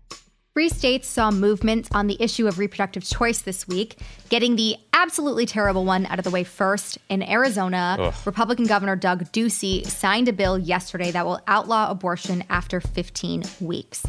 Three 0.58 0.68
states 0.70 1.06
saw 1.06 1.30
movement 1.30 1.86
on 1.92 2.08
the 2.08 2.16
issue 2.18 2.48
of 2.48 2.58
reproductive 2.58 3.04
choice 3.04 3.42
this 3.42 3.68
week, 3.68 3.96
getting 4.28 4.56
the 4.56 4.76
absolutely 4.92 5.46
terrible 5.46 5.84
one 5.84 6.04
out 6.06 6.18
of 6.18 6.24
the 6.24 6.32
way 6.32 6.42
first. 6.42 6.98
In 7.08 7.22
Arizona, 7.22 7.96
Ugh. 7.96 8.14
Republican 8.24 8.66
Governor 8.66 8.96
Doug 8.96 9.30
Ducey 9.30 9.86
signed 9.86 10.26
a 10.26 10.32
bill 10.32 10.58
yesterday 10.58 11.12
that 11.12 11.24
will 11.24 11.40
outlaw 11.46 11.88
abortion 11.92 12.42
after 12.50 12.80
15 12.80 13.44
weeks. 13.60 14.02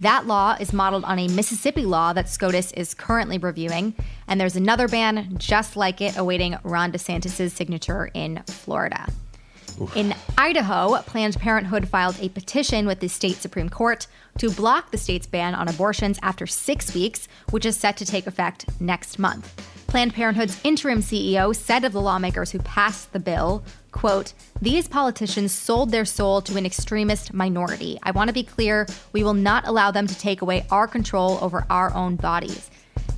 That 0.00 0.26
law 0.26 0.56
is 0.58 0.72
modeled 0.72 1.04
on 1.04 1.20
a 1.20 1.28
Mississippi 1.28 1.84
law 1.84 2.12
that 2.14 2.28
SCOTUS 2.28 2.72
is 2.72 2.94
currently 2.94 3.38
reviewing, 3.38 3.94
and 4.26 4.40
there's 4.40 4.56
another 4.56 4.88
ban 4.88 5.36
just 5.38 5.76
like 5.76 6.00
it 6.00 6.16
awaiting 6.16 6.58
Ron 6.64 6.90
DeSantis' 6.90 7.52
signature 7.52 8.10
in 8.12 8.42
Florida. 8.48 9.06
Oof. 9.80 9.96
In 9.96 10.14
Idaho, 10.38 10.96
Planned 11.02 11.38
Parenthood 11.38 11.88
filed 11.88 12.16
a 12.20 12.28
petition 12.28 12.86
with 12.86 13.00
the 13.00 13.08
state 13.08 13.36
Supreme 13.36 13.68
Court 13.68 14.06
to 14.38 14.50
block 14.50 14.90
the 14.90 14.98
state's 14.98 15.26
ban 15.26 15.54
on 15.54 15.68
abortions 15.68 16.18
after 16.22 16.46
six 16.46 16.94
weeks, 16.94 17.28
which 17.50 17.66
is 17.66 17.76
set 17.76 17.96
to 17.98 18.06
take 18.06 18.26
effect 18.26 18.66
next 18.80 19.18
month. 19.18 19.52
Planned 19.86 20.14
Parenthood's 20.14 20.58
interim 20.64 21.00
CEO 21.00 21.54
said 21.54 21.84
of 21.84 21.92
the 21.92 22.00
lawmakers 22.00 22.50
who 22.50 22.58
passed 22.60 23.12
the 23.12 23.20
bill, 23.20 23.62
quote, 23.90 24.32
These 24.62 24.88
politicians 24.88 25.52
sold 25.52 25.90
their 25.90 26.06
soul 26.06 26.40
to 26.42 26.56
an 26.56 26.64
extremist 26.64 27.34
minority. 27.34 27.98
I 28.02 28.12
want 28.12 28.28
to 28.28 28.34
be 28.34 28.42
clear, 28.42 28.86
we 29.12 29.22
will 29.22 29.34
not 29.34 29.68
allow 29.68 29.90
them 29.90 30.06
to 30.06 30.18
take 30.18 30.40
away 30.40 30.64
our 30.70 30.86
control 30.86 31.38
over 31.42 31.66
our 31.68 31.92
own 31.94 32.16
bodies. 32.16 32.70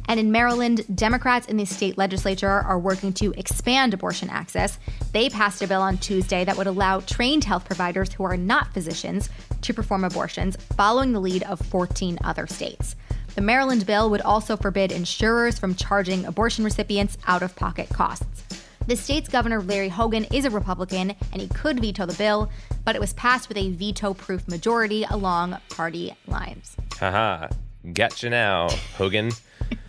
And 0.08 0.20
in 0.20 0.30
Maryland, 0.30 0.84
Democrats 0.94 1.46
in 1.46 1.56
the 1.56 1.64
state 1.64 1.96
legislature 1.96 2.48
are 2.48 2.78
working 2.78 3.12
to 3.14 3.32
expand 3.38 3.94
abortion 3.94 4.28
access. 4.28 4.78
They 5.12 5.30
passed 5.30 5.62
a 5.62 5.66
bill 5.66 5.80
on 5.80 5.98
Tuesday 5.98 6.44
that 6.44 6.56
would 6.56 6.66
allow 6.66 7.00
trained 7.00 7.44
health 7.44 7.64
providers 7.64 8.12
who 8.12 8.24
are 8.24 8.36
not 8.36 8.74
physicians 8.74 9.30
to 9.62 9.74
perform 9.74 10.04
abortions, 10.04 10.56
following 10.76 11.12
the 11.12 11.20
lead 11.20 11.42
of 11.44 11.60
14 11.60 12.18
other 12.22 12.46
states. 12.46 12.96
The 13.34 13.40
Maryland 13.40 13.86
bill 13.86 14.10
would 14.10 14.20
also 14.20 14.56
forbid 14.56 14.92
insurers 14.92 15.58
from 15.58 15.74
charging 15.74 16.24
abortion 16.26 16.64
recipients 16.64 17.18
out 17.26 17.42
of 17.42 17.56
pocket 17.56 17.88
costs. 17.88 18.44
The 18.86 18.96
state's 18.96 19.30
governor, 19.30 19.62
Larry 19.62 19.88
Hogan, 19.88 20.24
is 20.24 20.44
a 20.44 20.50
Republican 20.50 21.14
and 21.32 21.40
he 21.40 21.48
could 21.48 21.80
veto 21.80 22.04
the 22.04 22.14
bill, 22.14 22.50
but 22.84 22.94
it 22.94 23.00
was 23.00 23.14
passed 23.14 23.48
with 23.48 23.56
a 23.56 23.70
veto 23.70 24.12
proof 24.12 24.46
majority 24.46 25.04
along 25.04 25.56
party 25.70 26.14
lines. 26.26 26.76
Haha, 27.00 27.48
gotcha 27.92 28.30
now, 28.30 28.68
Hogan. 28.96 29.32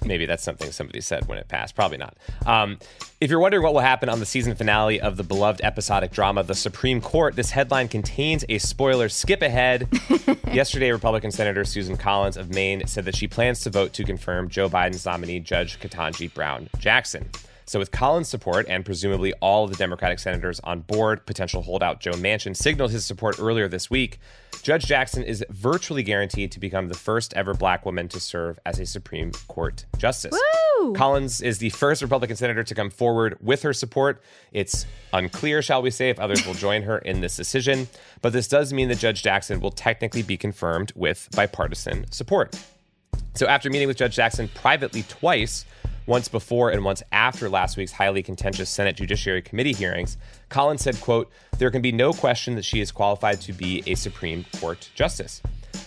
Maybe 0.05 0.25
that's 0.25 0.43
something 0.43 0.71
somebody 0.71 1.01
said 1.01 1.27
when 1.27 1.37
it 1.37 1.47
passed. 1.47 1.75
Probably 1.75 1.97
not. 1.97 2.15
Um, 2.45 2.77
if 3.19 3.31
you're 3.31 3.39
wondering 3.39 3.63
what 3.63 3.73
will 3.73 3.81
happen 3.81 4.07
on 4.07 4.19
the 4.19 4.25
season 4.25 4.55
finale 4.55 5.01
of 5.01 5.17
the 5.17 5.23
beloved 5.23 5.61
episodic 5.63 6.11
drama, 6.11 6.43
The 6.43 6.53
Supreme 6.53 7.01
Court, 7.01 7.35
this 7.35 7.51
headline 7.51 7.87
contains 7.87 8.45
a 8.47 8.59
spoiler. 8.59 9.09
Skip 9.09 9.41
ahead. 9.41 9.87
Yesterday, 10.51 10.91
Republican 10.91 11.31
Senator 11.31 11.65
Susan 11.65 11.97
Collins 11.97 12.37
of 12.37 12.53
Maine 12.53 12.85
said 12.85 13.05
that 13.05 13.15
she 13.15 13.27
plans 13.27 13.61
to 13.61 13.69
vote 13.69 13.93
to 13.93 14.03
confirm 14.03 14.47
Joe 14.49 14.69
Biden's 14.69 15.05
nominee, 15.05 15.39
Judge 15.39 15.79
Ketanji 15.79 16.31
Brown 16.33 16.69
Jackson. 16.77 17.29
So, 17.67 17.79
with 17.79 17.91
Collins' 17.91 18.29
support 18.29 18.67
and 18.69 18.85
presumably 18.85 19.33
all 19.41 19.63
of 19.63 19.71
the 19.71 19.75
Democratic 19.75 20.19
senators 20.19 20.59
on 20.59 20.81
board, 20.81 21.25
potential 21.25 21.63
holdout 21.63 21.99
Joe 21.99 22.11
Manchin 22.11 22.55
signaled 22.55 22.91
his 22.91 23.05
support 23.05 23.39
earlier 23.39 23.67
this 23.67 23.89
week. 23.89 24.19
Judge 24.61 24.85
Jackson 24.85 25.23
is 25.23 25.43
virtually 25.49 26.03
guaranteed 26.03 26.51
to 26.51 26.59
become 26.59 26.89
the 26.89 26.95
first 26.95 27.33
ever 27.33 27.55
black 27.55 27.85
woman 27.85 28.07
to 28.09 28.19
serve 28.19 28.59
as 28.65 28.79
a 28.79 28.85
Supreme 28.85 29.31
Court 29.47 29.85
justice. 29.97 30.33
Woo! 30.79 30.93
Collins 30.93 31.41
is 31.41 31.57
the 31.57 31.71
first 31.71 32.03
Republican 32.03 32.35
senator 32.35 32.63
to 32.63 32.75
come 32.75 32.91
forward 32.91 33.37
with 33.41 33.63
her 33.63 33.73
support. 33.73 34.21
It's 34.51 34.85
unclear, 35.11 35.63
shall 35.63 35.81
we 35.81 35.89
say, 35.89 36.09
if 36.09 36.19
others 36.19 36.45
will 36.45 36.53
join 36.53 36.83
her 36.83 36.99
in 36.99 37.21
this 37.21 37.35
decision, 37.35 37.87
but 38.21 38.31
this 38.31 38.47
does 38.47 38.73
mean 38.73 38.89
that 38.89 38.99
Judge 38.99 39.23
Jackson 39.23 39.59
will 39.59 39.71
technically 39.71 40.21
be 40.21 40.37
confirmed 40.37 40.91
with 40.95 41.29
bipartisan 41.35 42.11
support. 42.11 42.55
So, 43.33 43.47
after 43.47 43.69
meeting 43.69 43.87
with 43.87 43.97
Judge 43.97 44.15
Jackson 44.15 44.49
privately 44.53 45.03
twice, 45.03 45.65
once 46.07 46.27
before 46.27 46.69
and 46.69 46.83
once 46.83 47.01
after 47.11 47.49
last 47.49 47.77
week's 47.77 47.91
highly 47.91 48.21
contentious 48.21 48.69
Senate 48.69 48.95
Judiciary 48.95 49.41
Committee 49.41 49.73
hearings, 49.73 50.17
Collins 50.49 50.81
said, 50.81 50.99
quote, 51.01 51.31
there 51.57 51.71
can 51.71 51.81
be 51.81 51.91
no 51.91 52.13
question 52.13 52.55
that 52.55 52.65
she 52.65 52.79
is 52.79 52.91
qualified 52.91 53.41
to 53.41 53.53
be 53.53 53.83
a 53.87 53.95
Supreme 53.95 54.45
Court 54.59 54.89
justice. 54.95 55.41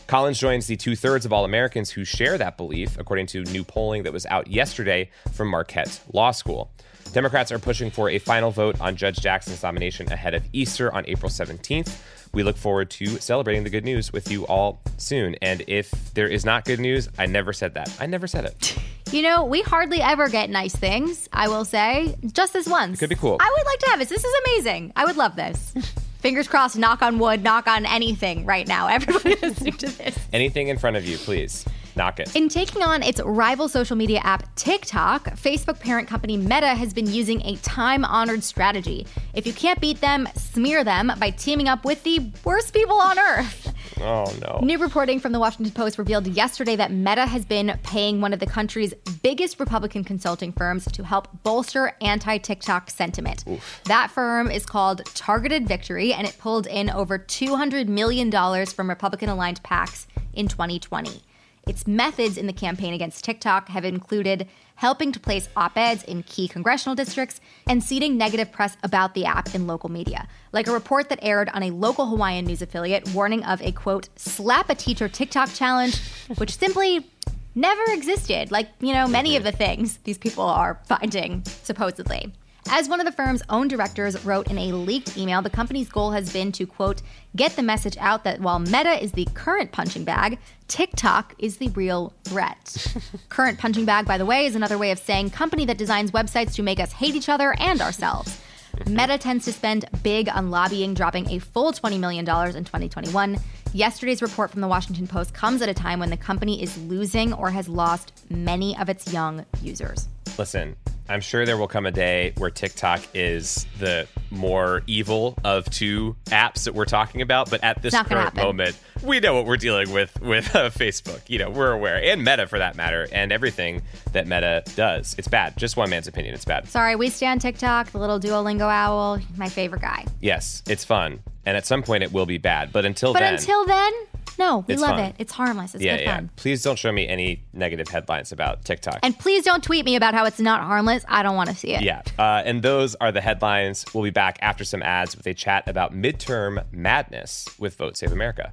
Collins 0.06 0.38
joins 0.38 0.66
the 0.66 0.76
two 0.76 0.96
thirds 0.96 1.26
of 1.26 1.32
all 1.32 1.44
Americans 1.44 1.90
who 1.90 2.04
share 2.04 2.38
that 2.38 2.56
belief, 2.56 2.98
according 2.98 3.26
to 3.26 3.42
new 3.44 3.62
polling 3.62 4.04
that 4.04 4.12
was 4.12 4.26
out 4.26 4.46
yesterday 4.48 5.10
from 5.32 5.48
Marquette 5.48 6.00
Law 6.12 6.30
School. 6.30 6.70
Democrats 7.12 7.52
are 7.52 7.58
pushing 7.58 7.90
for 7.90 8.10
a 8.10 8.18
final 8.18 8.50
vote 8.50 8.80
on 8.80 8.96
Judge 8.96 9.18
Jackson's 9.20 9.62
nomination 9.62 10.10
ahead 10.12 10.34
of 10.34 10.42
Easter 10.52 10.92
on 10.92 11.04
April 11.06 11.30
17th. 11.30 12.00
We 12.32 12.42
look 12.42 12.56
forward 12.56 12.90
to 12.90 13.06
celebrating 13.18 13.64
the 13.64 13.70
good 13.70 13.84
news 13.84 14.12
with 14.12 14.30
you 14.30 14.46
all 14.46 14.80
soon. 14.98 15.34
And 15.40 15.62
if 15.66 15.90
there 16.14 16.28
is 16.28 16.44
not 16.44 16.64
good 16.64 16.80
news, 16.80 17.08
I 17.18 17.26
never 17.26 17.52
said 17.52 17.74
that. 17.74 17.94
I 17.98 18.06
never 18.06 18.26
said 18.26 18.44
it. 18.44 18.78
You 19.10 19.22
know, 19.22 19.44
we 19.44 19.62
hardly 19.62 20.02
ever 20.02 20.28
get 20.28 20.50
nice 20.50 20.76
things, 20.76 21.28
I 21.32 21.48
will 21.48 21.64
say. 21.64 22.14
Just 22.32 22.52
this 22.52 22.68
once. 22.68 22.98
It 22.98 23.00
could 23.00 23.08
be 23.08 23.14
cool. 23.14 23.38
I 23.40 23.54
would 23.56 23.66
like 23.66 23.78
to 23.80 23.90
have 23.90 23.98
this. 24.00 24.10
This 24.10 24.22
is 24.22 24.34
amazing. 24.44 24.92
I 24.96 25.06
would 25.06 25.16
love 25.16 25.34
this. 25.34 25.72
Fingers 26.18 26.46
crossed, 26.46 26.76
knock 26.76 27.00
on 27.00 27.18
wood, 27.18 27.42
knock 27.42 27.66
on 27.66 27.86
anything 27.86 28.44
right 28.44 28.66
now. 28.68 28.86
Everybody 28.90 29.36
listening 29.40 29.74
to 29.74 29.86
this. 29.86 30.18
Anything 30.32 30.68
in 30.68 30.76
front 30.78 30.96
of 30.96 31.06
you, 31.06 31.16
please. 31.16 31.64
knock 31.96 32.20
it. 32.20 32.34
In 32.36 32.48
taking 32.50 32.82
on 32.82 33.02
its 33.02 33.20
rival 33.24 33.66
social 33.68 33.96
media 33.96 34.18
app 34.24 34.54
TikTok, 34.56 35.24
Facebook 35.36 35.80
parent 35.80 36.06
company 36.06 36.36
Meta 36.36 36.68
has 36.74 36.92
been 36.92 37.06
using 37.06 37.40
a 37.46 37.56
time 37.56 38.04
honored 38.04 38.44
strategy. 38.44 39.06
If 39.32 39.46
you 39.46 39.54
can't 39.54 39.80
beat 39.80 40.00
them, 40.02 40.28
smear 40.34 40.84
them 40.84 41.12
by 41.18 41.30
teaming 41.30 41.68
up 41.68 41.84
with 41.84 42.02
the 42.02 42.30
worst 42.44 42.74
people 42.74 43.00
on 43.00 43.18
earth. 43.18 43.72
Oh, 44.00 44.32
no. 44.40 44.60
New 44.62 44.78
reporting 44.78 45.20
from 45.20 45.32
the 45.32 45.38
Washington 45.38 45.72
Post 45.72 45.98
revealed 45.98 46.26
yesterday 46.26 46.76
that 46.76 46.92
Meta 46.92 47.26
has 47.26 47.44
been 47.44 47.78
paying 47.82 48.20
one 48.20 48.32
of 48.32 48.40
the 48.40 48.46
country's 48.46 48.94
biggest 49.22 49.58
Republican 49.58 50.04
consulting 50.04 50.52
firms 50.52 50.84
to 50.92 51.04
help 51.04 51.28
bolster 51.42 51.92
anti 52.00 52.38
TikTok 52.38 52.90
sentiment. 52.90 53.44
Oof. 53.48 53.80
That 53.84 54.10
firm 54.10 54.50
is 54.50 54.64
called 54.64 55.04
Targeted 55.14 55.66
Victory, 55.66 56.12
and 56.12 56.26
it 56.26 56.36
pulled 56.38 56.66
in 56.66 56.90
over 56.90 57.18
$200 57.18 57.88
million 57.88 58.30
from 58.66 58.88
Republican 58.88 59.28
aligned 59.28 59.62
PACs 59.62 60.06
in 60.32 60.48
2020. 60.48 61.22
Its 61.68 61.86
methods 61.86 62.38
in 62.38 62.46
the 62.46 62.52
campaign 62.52 62.94
against 62.94 63.22
TikTok 63.22 63.68
have 63.68 63.84
included 63.84 64.48
helping 64.76 65.12
to 65.12 65.20
place 65.20 65.48
op 65.54 65.76
eds 65.76 66.02
in 66.04 66.22
key 66.22 66.48
congressional 66.48 66.94
districts 66.94 67.42
and 67.66 67.84
seeding 67.84 68.16
negative 68.16 68.50
press 68.50 68.76
about 68.82 69.12
the 69.12 69.26
app 69.26 69.54
in 69.54 69.66
local 69.66 69.90
media, 69.90 70.26
like 70.52 70.66
a 70.66 70.72
report 70.72 71.10
that 71.10 71.18
aired 71.20 71.50
on 71.50 71.62
a 71.62 71.70
local 71.70 72.06
Hawaiian 72.06 72.46
news 72.46 72.62
affiliate 72.62 73.12
warning 73.12 73.44
of 73.44 73.60
a 73.60 73.70
quote, 73.72 74.08
slap 74.16 74.70
a 74.70 74.74
teacher 74.74 75.08
TikTok 75.08 75.52
challenge, 75.52 76.00
which 76.38 76.56
simply 76.56 77.06
never 77.54 77.82
existed, 77.92 78.50
like, 78.50 78.70
you 78.80 78.94
know, 78.94 79.06
many 79.06 79.36
of 79.36 79.44
the 79.44 79.52
things 79.52 79.98
these 80.04 80.16
people 80.16 80.44
are 80.44 80.80
finding, 80.86 81.42
supposedly. 81.44 82.32
As 82.70 82.86
one 82.86 83.00
of 83.00 83.06
the 83.06 83.12
firm's 83.12 83.42
own 83.48 83.66
directors 83.66 84.24
wrote 84.26 84.50
in 84.50 84.58
a 84.58 84.72
leaked 84.72 85.16
email, 85.16 85.40
the 85.40 85.48
company's 85.48 85.88
goal 85.88 86.10
has 86.10 86.30
been 86.30 86.52
to, 86.52 86.66
quote, 86.66 87.00
get 87.34 87.56
the 87.56 87.62
message 87.62 87.96
out 87.98 88.24
that 88.24 88.40
while 88.40 88.58
Meta 88.58 89.02
is 89.02 89.12
the 89.12 89.26
current 89.32 89.72
punching 89.72 90.04
bag, 90.04 90.38
TikTok 90.68 91.34
is 91.38 91.56
the 91.56 91.68
real 91.70 92.12
threat. 92.24 92.94
current 93.30 93.58
punching 93.58 93.86
bag, 93.86 94.04
by 94.06 94.18
the 94.18 94.26
way, 94.26 94.44
is 94.44 94.54
another 94.54 94.76
way 94.76 94.90
of 94.90 94.98
saying 94.98 95.30
company 95.30 95.64
that 95.64 95.78
designs 95.78 96.10
websites 96.10 96.54
to 96.54 96.62
make 96.62 96.78
us 96.78 96.92
hate 96.92 97.14
each 97.14 97.30
other 97.30 97.54
and 97.58 97.80
ourselves. 97.80 98.38
Meta 98.86 99.16
tends 99.16 99.46
to 99.46 99.52
spend 99.52 99.86
big 100.02 100.28
on 100.28 100.50
lobbying, 100.50 100.92
dropping 100.92 101.30
a 101.30 101.38
full 101.38 101.72
$20 101.72 101.98
million 101.98 102.20
in 102.20 102.64
2021. 102.64 103.38
Yesterday's 103.72 104.20
report 104.20 104.50
from 104.50 104.60
the 104.60 104.68
Washington 104.68 105.06
Post 105.06 105.32
comes 105.32 105.62
at 105.62 105.70
a 105.70 105.74
time 105.74 106.00
when 106.00 106.10
the 106.10 106.16
company 106.16 106.62
is 106.62 106.76
losing 106.84 107.32
or 107.32 107.50
has 107.50 107.66
lost 107.68 108.12
many 108.30 108.76
of 108.76 108.88
its 108.90 109.10
young 109.12 109.44
users. 109.62 110.08
Listen, 110.38 110.76
I'm 111.08 111.20
sure 111.20 111.46
there 111.46 111.56
will 111.56 111.68
come 111.68 111.86
a 111.86 111.90
day 111.90 112.32
where 112.36 112.50
TikTok 112.50 113.00
is 113.14 113.66
the 113.78 114.06
more 114.30 114.82
evil 114.86 115.38
of 115.42 115.68
two 115.70 116.16
apps 116.26 116.64
that 116.64 116.74
we're 116.74 116.84
talking 116.84 117.22
about. 117.22 117.48
But 117.50 117.64
at 117.64 117.80
this 117.80 117.94
current 117.94 118.34
moment, 118.34 118.78
we 119.02 119.20
know 119.20 119.34
what 119.34 119.46
we're 119.46 119.56
dealing 119.56 119.90
with 119.92 120.20
with 120.20 120.54
uh, 120.54 120.70
Facebook. 120.70 121.20
You 121.28 121.38
know, 121.38 121.50
we're 121.50 121.72
aware, 121.72 122.02
and 122.02 122.22
Meta 122.24 122.46
for 122.46 122.58
that 122.58 122.76
matter, 122.76 123.08
and 123.12 123.32
everything 123.32 123.82
that 124.12 124.26
Meta 124.26 124.62
does. 124.76 125.14
It's 125.18 125.28
bad. 125.28 125.56
Just 125.56 125.76
one 125.76 125.90
man's 125.90 126.08
opinion. 126.08 126.34
It's 126.34 126.44
bad. 126.44 126.68
Sorry, 126.68 126.94
we 126.96 127.08
stand 127.08 127.40
TikTok, 127.40 127.90
the 127.90 127.98
little 127.98 128.20
Duolingo 128.20 128.70
owl, 128.70 129.18
my 129.36 129.48
favorite 129.48 129.82
guy. 129.82 130.04
Yes, 130.20 130.62
it's 130.68 130.84
fun, 130.84 131.20
and 131.46 131.56
at 131.56 131.66
some 131.66 131.82
point 131.82 132.02
it 132.02 132.12
will 132.12 132.26
be 132.26 132.38
bad. 132.38 132.72
But 132.72 132.84
until 132.84 133.12
but 133.12 133.20
then, 133.20 133.34
until 133.34 133.64
then, 133.66 133.92
no, 134.38 134.64
we 134.66 134.74
It's 134.74 134.82
love 134.82 134.96
fun. 134.96 135.04
it. 135.04 135.14
It's 135.18 135.32
harmless. 135.32 135.74
It's 135.74 135.82
yeah, 135.84 135.96
good 135.96 136.02
yeah. 136.04 136.14
fun. 136.16 136.30
Please 136.36 136.62
don't 136.62 136.78
show 136.78 136.92
me 136.92 137.08
any 137.08 137.42
negative 137.52 137.88
headlines 137.88 138.32
about 138.32 138.64
TikTok. 138.64 139.00
And 139.02 139.18
please 139.18 139.44
don't 139.44 139.62
tweet 139.62 139.84
me 139.84 139.96
about 139.96 140.14
how 140.14 140.24
it's 140.24 140.38
not 140.40 140.62
harmless. 140.62 141.04
I 141.08 141.22
don't 141.22 141.36
want 141.36 141.50
to 141.50 141.56
see 141.56 141.74
it. 141.74 141.82
Yeah. 141.82 142.02
Uh, 142.18 142.42
and 142.44 142.62
those 142.62 142.94
are 142.96 143.10
the 143.12 143.20
headlines. 143.20 143.84
We'll 143.92 144.04
be 144.04 144.10
back 144.10 144.38
after 144.40 144.64
some 144.64 144.82
ads 144.82 145.16
with 145.16 145.26
a 145.26 145.34
chat 145.34 145.66
about 145.68 145.92
midterm 145.94 146.64
madness 146.72 147.48
with 147.58 147.76
Vote 147.76 147.96
Save 147.96 148.12
America. 148.12 148.52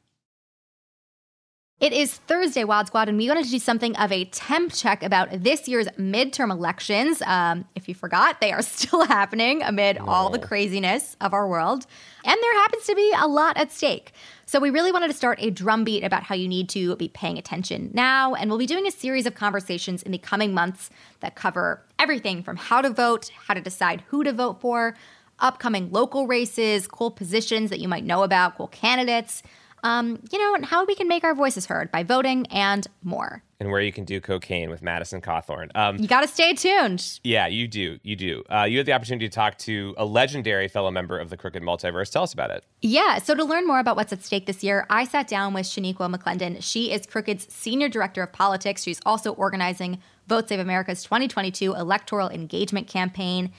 It 1.81 1.93
is 1.93 2.13
Thursday, 2.13 2.63
WAD 2.63 2.85
Squad, 2.85 3.09
and 3.09 3.17
we 3.17 3.27
wanted 3.27 3.45
to 3.45 3.49
do 3.49 3.57
something 3.57 3.95
of 3.95 4.11
a 4.11 4.25
temp 4.25 4.71
check 4.71 5.01
about 5.01 5.29
this 5.31 5.67
year's 5.67 5.87
midterm 5.97 6.51
elections. 6.51 7.23
Um, 7.23 7.65
if 7.73 7.89
you 7.89 7.95
forgot, 7.95 8.39
they 8.39 8.51
are 8.51 8.61
still 8.61 9.03
happening 9.03 9.63
amid 9.63 9.97
all 9.97 10.29
the 10.29 10.37
craziness 10.37 11.17
of 11.21 11.33
our 11.33 11.47
world. 11.47 11.87
And 12.23 12.37
there 12.39 12.53
happens 12.53 12.85
to 12.85 12.93
be 12.93 13.11
a 13.19 13.27
lot 13.27 13.57
at 13.57 13.71
stake. 13.71 14.11
So 14.45 14.59
we 14.59 14.69
really 14.69 14.91
wanted 14.91 15.07
to 15.07 15.15
start 15.15 15.39
a 15.41 15.49
drumbeat 15.49 16.03
about 16.03 16.21
how 16.21 16.35
you 16.35 16.47
need 16.47 16.69
to 16.69 16.95
be 16.97 17.07
paying 17.07 17.39
attention 17.39 17.89
now. 17.95 18.35
And 18.35 18.51
we'll 18.51 18.59
be 18.59 18.67
doing 18.67 18.85
a 18.85 18.91
series 18.91 19.25
of 19.25 19.33
conversations 19.33 20.03
in 20.03 20.11
the 20.11 20.19
coming 20.19 20.53
months 20.53 20.91
that 21.21 21.33
cover 21.33 21.83
everything 21.97 22.43
from 22.43 22.57
how 22.57 22.81
to 22.81 22.91
vote, 22.91 23.31
how 23.47 23.55
to 23.55 23.61
decide 23.61 24.03
who 24.09 24.23
to 24.23 24.31
vote 24.31 24.61
for, 24.61 24.95
upcoming 25.39 25.91
local 25.91 26.27
races, 26.27 26.85
cool 26.85 27.09
positions 27.09 27.71
that 27.71 27.79
you 27.79 27.87
might 27.87 28.05
know 28.05 28.21
about, 28.21 28.55
cool 28.55 28.67
candidates 28.67 29.41
um, 29.83 30.19
you 30.31 30.37
know, 30.37 30.55
and 30.55 30.65
how 30.65 30.85
we 30.85 30.95
can 30.95 31.07
make 31.07 31.23
our 31.23 31.33
voices 31.33 31.65
heard 31.65 31.91
by 31.91 32.03
voting 32.03 32.45
and 32.47 32.87
more. 33.03 33.43
And 33.59 33.69
where 33.69 33.81
you 33.81 33.91
can 33.91 34.05
do 34.05 34.19
cocaine 34.19 34.69
with 34.69 34.81
Madison 34.81 35.21
Cawthorn. 35.21 35.69
Um, 35.75 35.97
you 35.97 36.07
got 36.07 36.21
to 36.21 36.27
stay 36.27 36.53
tuned. 36.53 37.19
Yeah, 37.23 37.45
you 37.45 37.67
do. 37.67 37.99
You 38.01 38.15
do. 38.15 38.43
Uh, 38.49 38.63
you 38.63 38.77
had 38.77 38.87
the 38.87 38.93
opportunity 38.93 39.29
to 39.29 39.33
talk 39.33 39.57
to 39.59 39.93
a 39.97 40.05
legendary 40.05 40.67
fellow 40.67 40.89
member 40.89 41.19
of 41.19 41.29
the 41.29 41.37
Crooked 41.37 41.61
Multiverse. 41.61 42.11
Tell 42.11 42.23
us 42.23 42.33
about 42.33 42.49
it. 42.49 42.65
Yeah. 42.81 43.19
So, 43.19 43.35
to 43.35 43.43
learn 43.43 43.67
more 43.67 43.79
about 43.79 43.95
what's 43.95 44.11
at 44.11 44.23
stake 44.23 44.47
this 44.47 44.63
year, 44.63 44.87
I 44.89 45.05
sat 45.05 45.27
down 45.27 45.53
with 45.53 45.67
Shaniqua 45.67 46.13
McClendon. 46.13 46.57
She 46.61 46.91
is 46.91 47.05
Crooked's 47.05 47.53
Senior 47.53 47.87
Director 47.87 48.23
of 48.23 48.31
Politics. 48.31 48.81
She's 48.83 48.99
also 49.05 49.33
organizing 49.33 50.01
Vote 50.27 50.49
Save 50.49 50.59
America's 50.59 51.03
2022 51.03 51.75
electoral 51.75 52.29
engagement 52.29 52.87
campaign. 52.87 53.51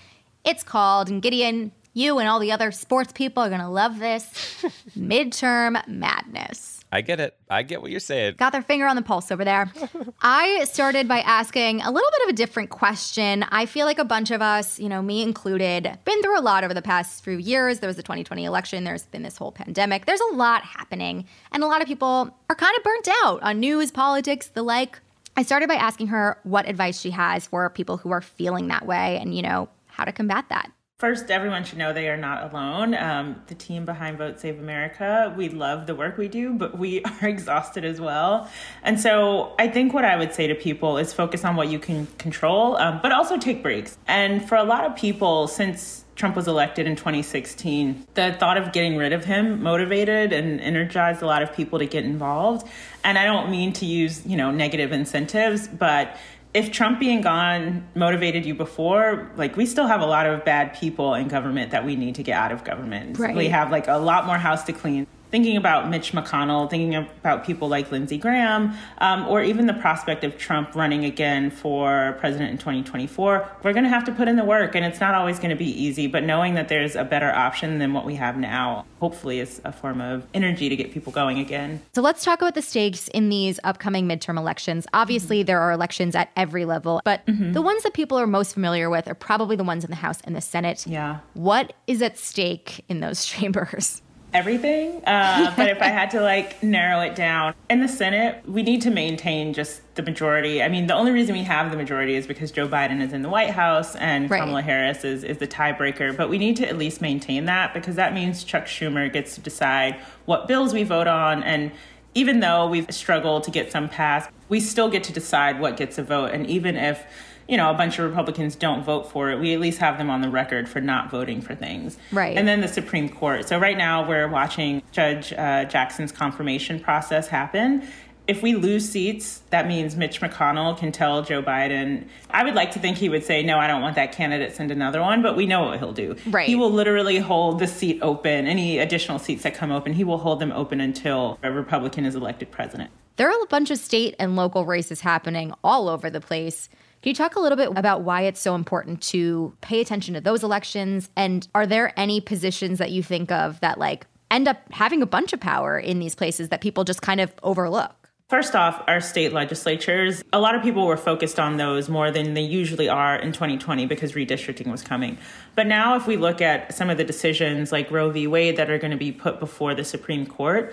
It's 0.45 0.65
called, 0.65 1.09
and 1.09 1.23
Gideon, 1.23 1.71
you 1.93 2.19
and 2.19 2.29
all 2.29 2.39
the 2.39 2.53
other 2.53 2.71
sports 2.73 3.13
people 3.13 3.43
are 3.43 3.49
going 3.49 3.61
to 3.61 3.69
love 3.69 3.99
this 3.99 4.25
midterm 4.99 5.87
madness. 5.87 6.83
I 6.95 7.01
get 7.01 7.21
it. 7.21 7.35
I 7.49 7.63
get 7.63 7.81
what 7.81 7.91
you're 7.91 8.01
saying. 8.01 8.35
Got 8.37 8.53
their 8.53 8.61
finger 8.61 8.87
on 8.87 8.97
the 8.97 9.03
pulse 9.03 9.33
over 9.33 9.47
there. 9.47 9.73
I 10.23 10.65
started 10.65 11.09
by 11.09 11.21
asking 11.21 11.81
a 11.81 11.91
little 11.91 12.11
bit 12.11 12.23
of 12.25 12.29
a 12.29 12.33
different 12.35 12.69
question. 12.69 13.45
I 13.45 13.65
feel 13.65 13.87
like 13.87 13.99
a 13.99 14.05
bunch 14.05 14.31
of 14.31 14.43
us, 14.43 14.79
you 14.79 14.91
know, 14.91 15.01
me 15.01 15.23
included, 15.23 15.99
been 16.05 16.23
through 16.23 16.39
a 16.39 16.43
lot 16.43 16.65
over 16.65 16.75
the 16.75 16.83
past 16.83 17.25
few 17.25 17.39
years. 17.39 17.79
There 17.79 17.89
was 17.89 17.97
the 17.97 18.03
2020 18.03 18.45
election, 18.45 18.85
there's 18.85 19.07
been 19.07 19.23
this 19.23 19.39
whole 19.39 19.53
pandemic. 19.53 20.05
There's 20.05 20.21
a 20.21 20.35
lot 20.35 20.65
happening, 20.65 21.25
and 21.51 21.63
a 21.63 21.67
lot 21.67 21.81
of 21.81 21.89
people 21.89 22.37
are 22.51 22.57
kind 22.57 22.77
of 22.77 22.85
burnt 22.85 23.09
out 23.25 23.43
on 23.43 23.59
news, 23.59 23.91
politics, 23.91 24.49
the 24.49 24.63
like. 24.63 25.01
I 25.35 25.45
started 25.45 25.71
by 25.71 25.77
asking 25.77 26.09
her 26.09 26.39
what 26.43 26.69
advice 26.69 27.01
she 27.01 27.11
has 27.13 27.47
for 27.47 27.71
people 27.71 27.97
who 27.97 28.11
are 28.11 28.21
feeling 28.21 28.69
that 28.69 28.85
way 28.85 29.17
and, 29.19 29.35
you 29.35 29.41
know, 29.41 29.71
how 29.87 30.05
to 30.05 30.13
combat 30.13 30.51
that. 30.51 30.71
First, 31.03 31.33
everyone 31.33 31.65
should 31.65 31.79
know 31.79 31.93
they 31.93 32.09
are 32.09 32.17
not 32.17 32.53
alone. 32.53 32.95
Um, 32.95 33.43
the 33.49 33.57
team 33.57 33.85
behind 33.85 34.19
Vote 34.19 34.39
Save 34.39 34.61
America, 34.61 35.35
we 35.37 35.49
love 35.49 35.89
the 35.89 35.97
work 35.97 36.17
we 36.17 36.29
do, 36.29 36.55
but 36.55 36.79
we 36.79 37.03
are 37.21 37.27
exhausted 37.27 37.85
as 37.85 38.01
well. 38.01 38.49
And 38.85 39.01
so 39.01 39.53
I 39.59 39.67
think 39.67 39.93
what 39.93 40.05
I 40.05 40.15
would 40.15 40.33
say 40.33 40.47
to 40.47 40.55
people 40.55 40.99
is 40.99 41.13
focus 41.13 41.45
on 41.45 41.57
what 41.57 41.67
you 41.67 41.81
can 41.81 42.07
control, 42.19 42.77
um, 42.77 43.01
but 43.03 43.11
also 43.11 43.37
take 43.37 43.65
breaks. 43.65 43.99
And 44.07 44.49
for 44.49 44.55
a 44.55 44.63
lot 44.63 44.85
of 44.85 44.95
people, 44.95 45.49
since 45.49 46.05
Trump 46.15 46.37
was 46.37 46.47
elected 46.47 46.87
in 46.87 46.95
2016, 46.95 48.07
the 48.15 48.37
thought 48.39 48.57
of 48.57 48.73
getting 48.73 48.97
rid 48.97 49.13
of 49.13 49.25
him 49.25 49.61
motivated 49.61 50.33
and 50.33 50.61
energized 50.61 51.21
a 51.21 51.27
lot 51.27 51.43
of 51.43 51.53
people 51.53 51.81
to 51.81 51.87
get 51.87 52.05
involved. 52.05 52.65
And 53.03 53.19
I 53.19 53.25
don't 53.25 53.51
mean 53.51 53.73
to 53.73 53.87
use, 53.87 54.25
you 54.25 54.37
know, 54.37 54.53
negative 54.53 54.93
incentives, 54.93 55.67
but 55.67 56.17
if 56.55 56.71
Trump 56.71 57.01
being 57.01 57.23
gone 57.23 57.87
motivated 57.95 58.45
you 58.45 58.55
before, 58.55 59.31
like 59.37 59.57
we 59.57 59.65
still 59.65 59.87
have 59.87 60.01
a 60.01 60.07
lot 60.07 60.27
of 60.27 60.45
bad 60.45 60.75
people 60.75 61.15
in 61.15 61.29
government 61.29 61.71
that 61.71 61.85
we 61.85 61.97
need 61.97 62.15
to 62.17 62.23
get 62.23 62.37
out 62.37 62.53
of 62.53 62.63
government. 62.63 63.19
Right. 63.19 63.35
We 63.35 63.49
have 63.49 63.71
like 63.71 63.89
a 63.89 63.97
lot 63.97 64.27
more 64.27 64.37
house 64.37 64.65
to 64.65 64.73
clean 64.73 65.07
thinking 65.33 65.57
about 65.57 65.89
Mitch 65.89 66.13
McConnell, 66.13 66.69
thinking 66.69 66.95
about 66.95 67.45
people 67.45 67.67
like 67.67 67.91
Lindsey 67.91 68.19
Graham, 68.19 68.77
um, 68.99 69.27
or 69.27 69.43
even 69.43 69.67
the 69.67 69.73
prospect 69.75 70.25
of 70.25 70.37
Trump 70.37 70.75
running 70.75 71.07
again 71.07 71.51
for 71.51 72.15
president 72.21 72.51
in 72.51 72.59
2024, 72.59 73.49
we're 73.63 73.73
going 73.73 73.83
to 73.83 73.91
have 73.91 74.05
to 74.05 74.13
put 74.13 74.29
in 74.29 74.37
the 74.37 74.45
work. 74.45 74.75
And 74.75 74.85
it's 74.85 75.01
not 75.01 75.15
always 75.15 75.39
going 75.39 75.51
to 75.51 75.57
be 75.57 75.71
easy, 75.71 76.07
but 76.07 76.23
knowing 76.23 76.55
that 76.55 76.69
there's 76.69 76.95
a 76.95 77.03
better 77.03 77.33
option 77.33 77.79
than 77.79 77.95
what 77.95 78.05
we 78.05 78.15
have 78.17 78.37
now, 78.37 78.85
hopefully, 79.01 79.41
is 79.41 79.63
a 79.65 79.73
form 79.73 80.03
of 80.03 80.27
energy 80.35 80.69
to 80.69 80.77
get 80.77 80.93
people 80.93 81.13
going 81.13 81.39
again. 81.39 81.81
So 81.95 82.03
let's 82.03 82.23
talk 82.23 82.43
about 82.43 82.55
the 82.55 82.63
stakes 82.63 83.09
in 83.09 83.31
these 83.31 83.59
upcoming 83.65 84.07
midterm 84.07 84.37
elections. 84.37 84.87
Obviously, 84.93 85.41
mm-hmm. 85.41 85.47
there 85.47 85.61
are 85.61 85.73
elections 85.73 86.15
at 86.15 86.31
every 86.37 86.67
level, 86.67 87.01
but 87.07 87.25
mm-hmm. 87.27 87.53
the 87.53 87.63
ones 87.63 87.83
that 87.85 87.95
people 87.95 88.19
are 88.19 88.27
most 88.27 88.53
familiar 88.53 88.91
with 88.91 89.09
are 89.09 89.15
probably 89.15 89.57
the 89.57 89.65
ones 89.65 89.83
in 89.83 89.89
the 89.89 89.97
House 89.97 90.21
and 90.25 90.37
the 90.37 90.43
Senate. 90.43 90.87
Yeah. 90.87 91.21
What 91.33 91.73
is 91.87 92.03
at 92.03 92.19
stake 92.19 92.85
in 92.91 93.01
those 93.01 93.25
chambers? 93.33 94.03
Everything. 94.33 95.03
Uh, 95.05 95.53
but 95.57 95.69
if 95.69 95.81
I 95.81 95.89
had 95.89 96.11
to 96.13 96.21
like 96.21 96.63
narrow 96.63 97.01
it 97.01 97.15
down, 97.15 97.55
in 97.69 97.81
the 97.81 97.89
Senate, 97.89 98.43
we 98.47 98.63
need 98.63 98.83
to 98.83 98.91
maintain 98.91 99.53
just 99.53 99.83
the 99.95 100.03
majority. 100.03 100.63
I 100.63 100.69
mean, 100.69 100.87
the 100.87 100.95
only 100.95 101.13
reason 101.13 101.35
we 101.35 101.43
have 101.43 101.71
the 101.71 101.77
majority 101.77 102.15
is 102.15 102.27
because 102.27 102.51
Joe 102.51 102.69
Biden 102.69 103.01
is 103.01 103.13
in 103.13 103.23
the 103.23 103.29
White 103.29 103.51
House 103.51 103.95
and 103.97 104.31
right. 104.31 104.41
Kamala 104.41 104.63
Harris 104.63 105.05
is, 105.05 105.25
is 105.25 105.39
the 105.39 105.49
tiebreaker. 105.49 106.17
But 106.17 106.29
we 106.29 106.39
need 106.39 106.57
to 106.57 106.69
at 106.69 106.79
least 106.79 107.01
maintain 107.01 107.45
that 107.47 107.75
because 107.75 107.97
that 107.97 108.15
means 108.15 108.45
Chuck 108.45 108.65
Schumer 108.65 109.13
gets 109.13 109.35
to 109.35 109.41
decide 109.41 109.97
what 110.25 110.49
bills 110.49 110.73
we 110.73 110.83
vote 110.83 111.07
on. 111.07 111.43
And 111.43 111.73
even 112.15 112.41
though 112.41 112.69
we've 112.69 112.93
struggled 112.93 113.45
to 113.45 113.51
get 113.51 113.73
some 113.73 113.89
passed, 113.89 114.31
we 114.49 114.61
still 114.61 114.91
get 114.91 115.05
to 115.05 115.13
decide 115.13 115.61
what 115.61 115.77
gets 115.77 115.99
a 115.99 116.03
vote. 116.03 116.33
And 116.33 116.47
even 116.47 116.77
if 116.77 117.05
you 117.49 117.57
know, 117.57 117.71
a 117.71 117.75
bunch 117.75 117.99
of 117.99 118.09
Republicans 118.09 118.57
don't 118.57 118.85
vote 118.85 119.11
for 119.11 119.31
it, 119.31 119.39
we 119.39 119.53
at 119.53 119.61
least 119.61 119.79
have 119.79 119.99
them 119.99 120.11
on 120.11 120.21
the 120.21 120.29
record 120.29 120.69
for 120.69 120.81
not 120.81 121.11
voting 121.11 121.41
for 121.41 121.55
things. 121.55 121.99
Right. 122.11 122.37
And 122.37 122.47
then 122.47 122.61
the 122.61 122.69
Supreme 122.69 123.09
Court. 123.09 123.49
So 123.49 123.59
right 123.59 123.77
now 123.77 124.09
we're 124.09 124.29
watching 124.29 124.83
Judge 124.93 125.33
uh, 125.33 125.65
Jackson's 125.65 126.13
confirmation 126.13 126.81
process 126.81 127.29
happen. 127.29 127.87
If 128.29 128.41
we 128.41 128.55
lose 128.55 128.89
seats, 128.89 129.43
that 129.51 129.67
means 129.67 129.97
Mitch 129.97 130.21
McConnell 130.21 130.79
can 130.79 130.93
tell 130.93 131.23
Joe 131.23 131.43
Biden. 131.43 132.07
I 132.31 132.45
would 132.45 132.55
like 132.55 132.71
to 132.73 132.79
think 132.79 132.97
he 132.97 133.09
would 133.09 133.25
say, 133.25 133.43
No, 133.43 133.59
I 133.59 133.67
don't 133.67 133.83
want 133.83 133.97
that 133.97 134.13
candidate, 134.13 134.55
send 134.55 134.71
another 134.71 135.01
one, 135.01 135.23
but 135.23 135.37
we 135.37 135.45
know 135.45 135.65
what 135.65 135.81
he'll 135.81 135.93
do. 135.93 136.15
Right. 136.27 136.47
He 136.47 136.55
will 136.55 136.71
literally 136.71 137.19
hold 137.19 137.59
the 137.59 137.67
seat 137.67 137.99
open, 138.01 138.47
any 138.47 138.79
additional 138.79 139.19
seats 139.19 139.43
that 139.43 139.55
come 139.55 139.73
open, 139.73 139.93
he 139.93 140.05
will 140.05 140.19
hold 140.19 140.39
them 140.39 140.53
open 140.53 140.81
until 140.81 141.39
a 141.43 141.51
Republican 141.51 142.05
is 142.05 142.15
elected 142.15 142.53
president. 142.53 142.93
There 143.17 143.29
are 143.29 143.43
a 143.43 143.47
bunch 143.47 143.71
of 143.71 143.79
state 143.79 144.15
and 144.19 144.37
local 144.37 144.65
races 144.65 145.01
happening 145.01 145.53
all 145.63 145.89
over 145.89 146.09
the 146.09 146.21
place. 146.21 146.69
Can 147.03 147.11
you 147.11 147.15
talk 147.17 147.35
a 147.35 147.41
little 147.41 147.57
bit 147.57 147.77
about 147.77 148.03
why 148.03 148.23
it's 148.23 148.41
so 148.41 148.55
important 148.55 149.03
to 149.03 149.53
pay 149.61 149.81
attention 149.81 150.15
to 150.15 150.21
those 150.21 150.45
elections? 150.45 151.11
And 151.17 151.49
are 151.53 151.67
there 151.67 151.93
any 151.99 152.21
positions 152.21 152.79
that 152.79 152.93
you 152.93 153.03
think 153.03 153.33
of 153.33 153.59
that 153.59 153.77
like 153.77 154.07
end 154.31 154.47
up 154.47 154.59
having 154.71 155.03
a 155.03 155.07
bunch 155.07 155.33
of 155.33 155.41
power 155.41 155.77
in 155.77 155.99
these 155.99 156.15
places 156.15 156.51
that 156.51 156.61
people 156.61 156.85
just 156.85 157.03
kind 157.03 157.21
of 157.21 157.35
overlook? 157.43 158.09
First 158.29 158.55
off, 158.55 158.85
our 158.87 159.01
state 159.01 159.33
legislatures, 159.33 160.23
a 160.33 160.39
lot 160.39 160.55
of 160.55 160.63
people 160.63 160.87
were 160.87 160.97
focused 160.97 161.41
on 161.41 161.57
those 161.57 161.89
more 161.89 162.13
than 162.13 162.35
they 162.35 162.41
usually 162.41 162.89
are 162.89 163.17
in 163.17 163.33
2020 163.33 163.85
because 163.87 164.13
redistricting 164.13 164.71
was 164.71 164.83
coming. 164.83 165.19
But 165.57 165.67
now, 165.67 165.97
if 165.97 166.07
we 166.07 166.17
look 166.17 166.41
at 166.41 166.73
some 166.73 166.89
of 166.89 166.99
the 166.99 167.05
decisions 167.05 167.73
like 167.73 167.91
Roe 167.91 168.11
v. 168.11 168.29
Wade 168.29 168.57
that 168.59 168.71
are 168.71 168.79
going 168.79 168.93
to 168.93 168.97
be 168.97 169.11
put 169.11 169.41
before 169.41 169.75
the 169.75 169.85
Supreme 169.85 170.25
Court, 170.25 170.73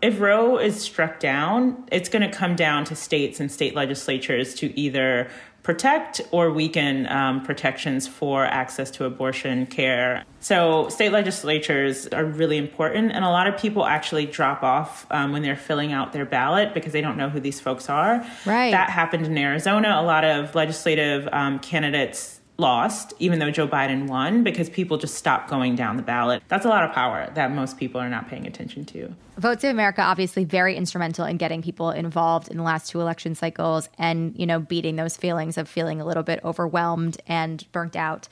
if 0.00 0.20
Roe 0.20 0.58
is 0.58 0.80
struck 0.80 1.18
down, 1.18 1.84
it's 1.90 2.08
going 2.08 2.22
to 2.22 2.30
come 2.30 2.54
down 2.54 2.84
to 2.84 2.94
states 2.94 3.40
and 3.40 3.50
state 3.50 3.74
legislatures 3.74 4.54
to 4.54 4.78
either 4.78 5.28
protect 5.68 6.22
or 6.30 6.50
weaken 6.50 7.06
um, 7.08 7.44
protections 7.44 8.08
for 8.08 8.46
access 8.46 8.90
to 8.90 9.04
abortion 9.04 9.66
care. 9.66 10.24
So, 10.40 10.88
state 10.88 11.12
legislatures 11.12 12.06
are 12.06 12.24
really 12.24 12.56
important, 12.56 13.12
and 13.12 13.22
a 13.22 13.28
lot 13.28 13.46
of 13.46 13.60
people 13.60 13.84
actually 13.84 14.24
drop 14.24 14.62
off 14.62 15.06
um, 15.10 15.30
when 15.30 15.42
they're 15.42 15.58
filling 15.58 15.92
out 15.92 16.14
their 16.14 16.24
ballot 16.24 16.72
because 16.72 16.94
they 16.94 17.02
don't 17.02 17.18
know 17.18 17.28
who 17.28 17.38
these 17.38 17.60
folks 17.60 17.90
are. 17.90 18.24
Right. 18.46 18.70
That 18.70 18.88
happened 18.88 19.26
in 19.26 19.36
Arizona. 19.36 19.98
A 20.00 20.04
lot 20.04 20.24
of 20.24 20.54
legislative 20.54 21.28
um, 21.32 21.58
candidates 21.58 22.37
lost, 22.60 23.14
even 23.20 23.38
though 23.38 23.52
Joe 23.52 23.68
Biden 23.68 24.08
won, 24.08 24.42
because 24.42 24.68
people 24.68 24.96
just 24.98 25.14
stopped 25.14 25.48
going 25.48 25.76
down 25.76 25.96
the 25.96 26.02
ballot. 26.02 26.42
That's 26.48 26.64
a 26.64 26.68
lot 26.68 26.82
of 26.82 26.92
power 26.92 27.30
that 27.34 27.52
most 27.52 27.78
people 27.78 28.00
are 28.00 28.08
not 28.08 28.28
paying 28.28 28.48
attention 28.48 28.84
to. 28.86 29.14
Vote 29.36 29.60
Save 29.60 29.70
America 29.70 30.02
obviously 30.02 30.42
very 30.42 30.74
instrumental 30.74 31.24
in 31.24 31.36
getting 31.36 31.62
people 31.62 31.92
involved 31.92 32.48
in 32.48 32.56
the 32.56 32.64
last 32.64 32.90
two 32.90 33.00
election 33.00 33.36
cycles 33.36 33.88
and, 33.96 34.36
you 34.36 34.44
know, 34.44 34.58
beating 34.58 34.96
those 34.96 35.16
feelings 35.16 35.56
of 35.56 35.68
feeling 35.68 36.00
a 36.00 36.04
little 36.04 36.24
bit 36.24 36.40
overwhelmed 36.44 37.22
and 37.28 37.64
burnt 37.70 37.94
out. 37.94 38.26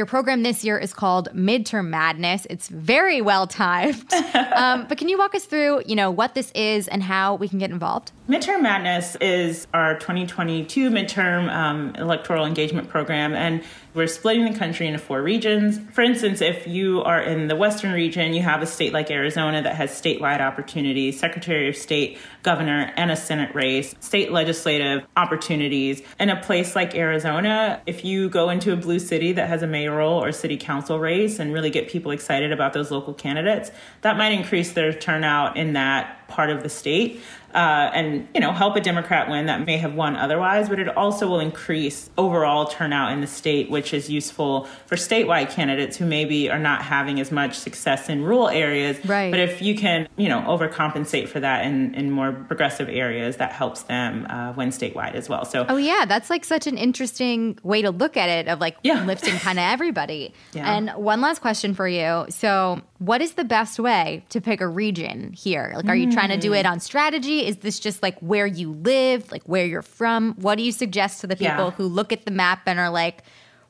Your 0.00 0.06
program 0.06 0.42
this 0.44 0.64
year 0.64 0.78
is 0.78 0.94
called 0.94 1.28
Midterm 1.34 1.88
Madness. 1.88 2.46
It's 2.48 2.68
very 2.68 3.20
well 3.20 3.46
timed. 3.46 4.10
um, 4.34 4.86
but 4.88 4.96
can 4.96 5.10
you 5.10 5.18
walk 5.18 5.34
us 5.34 5.44
through, 5.44 5.82
you 5.84 5.94
know, 5.94 6.10
what 6.10 6.34
this 6.34 6.50
is 6.52 6.88
and 6.88 7.02
how 7.02 7.34
we 7.34 7.48
can 7.48 7.58
get 7.58 7.70
involved? 7.70 8.10
Midterm 8.26 8.62
Madness 8.62 9.16
is 9.16 9.66
our 9.74 9.98
2022 9.98 10.88
midterm 10.88 11.52
um, 11.52 11.94
electoral 11.96 12.46
engagement 12.46 12.88
program, 12.88 13.34
and 13.34 13.62
we're 13.92 14.06
splitting 14.06 14.44
the 14.44 14.56
country 14.56 14.86
into 14.86 15.00
four 15.00 15.20
regions. 15.20 15.80
For 15.92 16.02
instance, 16.02 16.40
if 16.40 16.64
you 16.66 17.02
are 17.02 17.20
in 17.20 17.48
the 17.48 17.56
Western 17.56 17.92
region, 17.92 18.32
you 18.32 18.40
have 18.42 18.62
a 18.62 18.66
state 18.66 18.92
like 18.92 19.10
Arizona 19.10 19.62
that 19.62 19.74
has 19.74 19.90
statewide 19.90 20.40
opportunities, 20.40 21.18
Secretary 21.18 21.68
of 21.68 21.74
State, 21.74 22.18
governor, 22.44 22.92
and 22.96 23.10
a 23.10 23.16
Senate 23.16 23.52
race, 23.52 23.96
state 23.98 24.30
legislative 24.30 25.04
opportunities. 25.16 26.02
In 26.20 26.30
a 26.30 26.40
place 26.40 26.76
like 26.76 26.94
Arizona, 26.94 27.82
if 27.84 28.04
you 28.04 28.28
go 28.28 28.48
into 28.48 28.72
a 28.72 28.76
blue 28.76 29.00
city 29.00 29.32
that 29.32 29.48
has 29.48 29.64
a 29.64 29.66
mayoral 29.90 30.22
or 30.22 30.32
city 30.32 30.56
council 30.56 30.98
race 30.98 31.38
and 31.38 31.52
really 31.52 31.70
get 31.70 31.88
people 31.88 32.12
excited 32.12 32.52
about 32.52 32.72
those 32.72 32.90
local 32.90 33.12
candidates, 33.12 33.70
that 34.02 34.16
might 34.16 34.32
increase 34.32 34.72
their 34.72 34.92
turnout 34.92 35.56
in 35.56 35.72
that 35.72 36.28
part 36.28 36.50
of 36.50 36.62
the 36.62 36.68
state. 36.68 37.20
Uh, 37.54 37.90
and 37.94 38.28
you 38.34 38.40
know 38.40 38.52
help 38.52 38.76
a 38.76 38.80
Democrat 38.80 39.28
win 39.28 39.46
that 39.46 39.64
may 39.66 39.76
have 39.78 39.94
won 39.94 40.16
otherwise, 40.16 40.68
but 40.68 40.78
it 40.78 40.88
also 40.96 41.26
will 41.28 41.40
increase 41.40 42.10
overall 42.16 42.66
turnout 42.66 43.12
in 43.12 43.20
the 43.20 43.26
state, 43.26 43.70
which 43.70 43.92
is 43.92 44.08
useful 44.08 44.64
for 44.86 44.96
statewide 44.96 45.50
candidates 45.50 45.96
who 45.96 46.06
maybe 46.06 46.50
are 46.50 46.58
not 46.58 46.82
having 46.82 47.18
as 47.20 47.30
much 47.32 47.58
success 47.58 48.08
in 48.08 48.22
rural 48.22 48.48
areas. 48.48 49.04
Right. 49.04 49.30
But 49.30 49.40
if 49.40 49.60
you 49.62 49.74
can, 49.74 50.08
you 50.16 50.28
know, 50.28 50.40
overcompensate 50.42 51.28
for 51.28 51.40
that 51.40 51.64
in, 51.64 51.94
in 51.94 52.10
more 52.10 52.32
progressive 52.32 52.88
areas, 52.88 53.36
that 53.38 53.52
helps 53.52 53.82
them 53.82 54.26
uh, 54.30 54.52
win 54.56 54.68
statewide 54.70 55.14
as 55.14 55.28
well. 55.28 55.44
So 55.44 55.66
Oh 55.68 55.76
yeah, 55.76 56.04
that's 56.06 56.30
like 56.30 56.44
such 56.44 56.66
an 56.66 56.76
interesting 56.78 57.58
way 57.62 57.82
to 57.82 57.90
look 57.90 58.16
at 58.16 58.28
it 58.28 58.48
of 58.48 58.60
like 58.60 58.76
Yeah. 58.82 59.04
lifting 59.04 59.34
kind 59.38 59.58
of 59.58 59.64
everybody. 59.64 60.32
Yeah. 60.52 60.74
And 60.76 60.90
one 60.90 61.20
last 61.20 61.40
question 61.40 61.74
for 61.74 61.86
you. 61.86 62.26
So, 62.28 62.80
what 63.00 63.22
is 63.22 63.32
the 63.32 63.44
best 63.44 63.78
way 63.80 64.22
to 64.28 64.42
pick 64.42 64.60
a 64.60 64.68
region 64.68 65.32
here? 65.32 65.72
Like 65.74 65.86
are 65.86 65.96
you 65.96 66.12
trying 66.12 66.28
to 66.28 66.36
do 66.36 66.52
it 66.52 66.66
on 66.66 66.80
strategy? 66.80 67.46
Is 67.46 67.56
this 67.56 67.80
just 67.80 68.02
like 68.02 68.18
where 68.20 68.46
you 68.46 68.72
live, 68.72 69.32
like 69.32 69.42
where 69.44 69.64
you're 69.64 69.80
from? 69.80 70.34
What 70.34 70.56
do 70.58 70.62
you 70.62 70.70
suggest 70.70 71.22
to 71.22 71.26
the 71.26 71.34
people 71.34 71.64
Yeah. 71.64 71.70
who 71.70 71.84
look 71.84 72.12
at 72.12 72.26
the 72.26 72.30
map 72.30 72.60
and 72.66 72.78
are 72.78 72.90
like, 72.90 73.22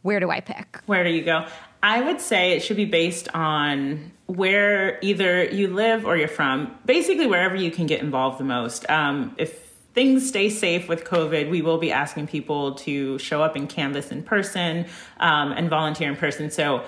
where 0.03 0.19
do 0.19 0.31
I 0.31 0.40
pick? 0.40 0.81
Where 0.87 1.05
do 1.05 1.11
you 1.11 1.23
go? 1.23 1.47
I 1.81 2.01
would 2.01 2.21
say 2.21 2.57
it 2.57 2.61
should 2.64 2.77
be 2.77 2.87
based 2.87 3.29
on 3.33 4.11
where 4.27 4.99
either 5.01 5.45
you 5.45 5.69
live 5.69 6.05
or 6.05 6.16
you're 6.16 6.27
from. 6.27 6.75
Basically, 6.85 7.29
wherever 7.29 7.55
you 7.55 7.71
can 7.71 7.87
get 7.87 8.01
involved 8.01 8.40
the 8.40 8.45
most. 8.45 8.88
Um, 8.90 9.33
if 9.38 9.71
things 9.95 10.27
stay 10.27 10.51
safe 10.51 10.88
with 10.88 11.05
COVID, 11.05 11.51
we 11.51 11.62
will 11.62 11.79
be 11.79 11.93
asking 11.93 12.27
people 12.27 12.75
to 12.77 13.16
show 13.21 13.43
up 13.45 13.55
and 13.55 13.69
canvass 13.69 14.11
in 14.11 14.25
person 14.25 14.87
um, 15.21 15.53
and 15.53 15.71
volunteer 15.71 16.09
in 16.11 16.16
person. 16.16 16.51
So, 16.51 16.83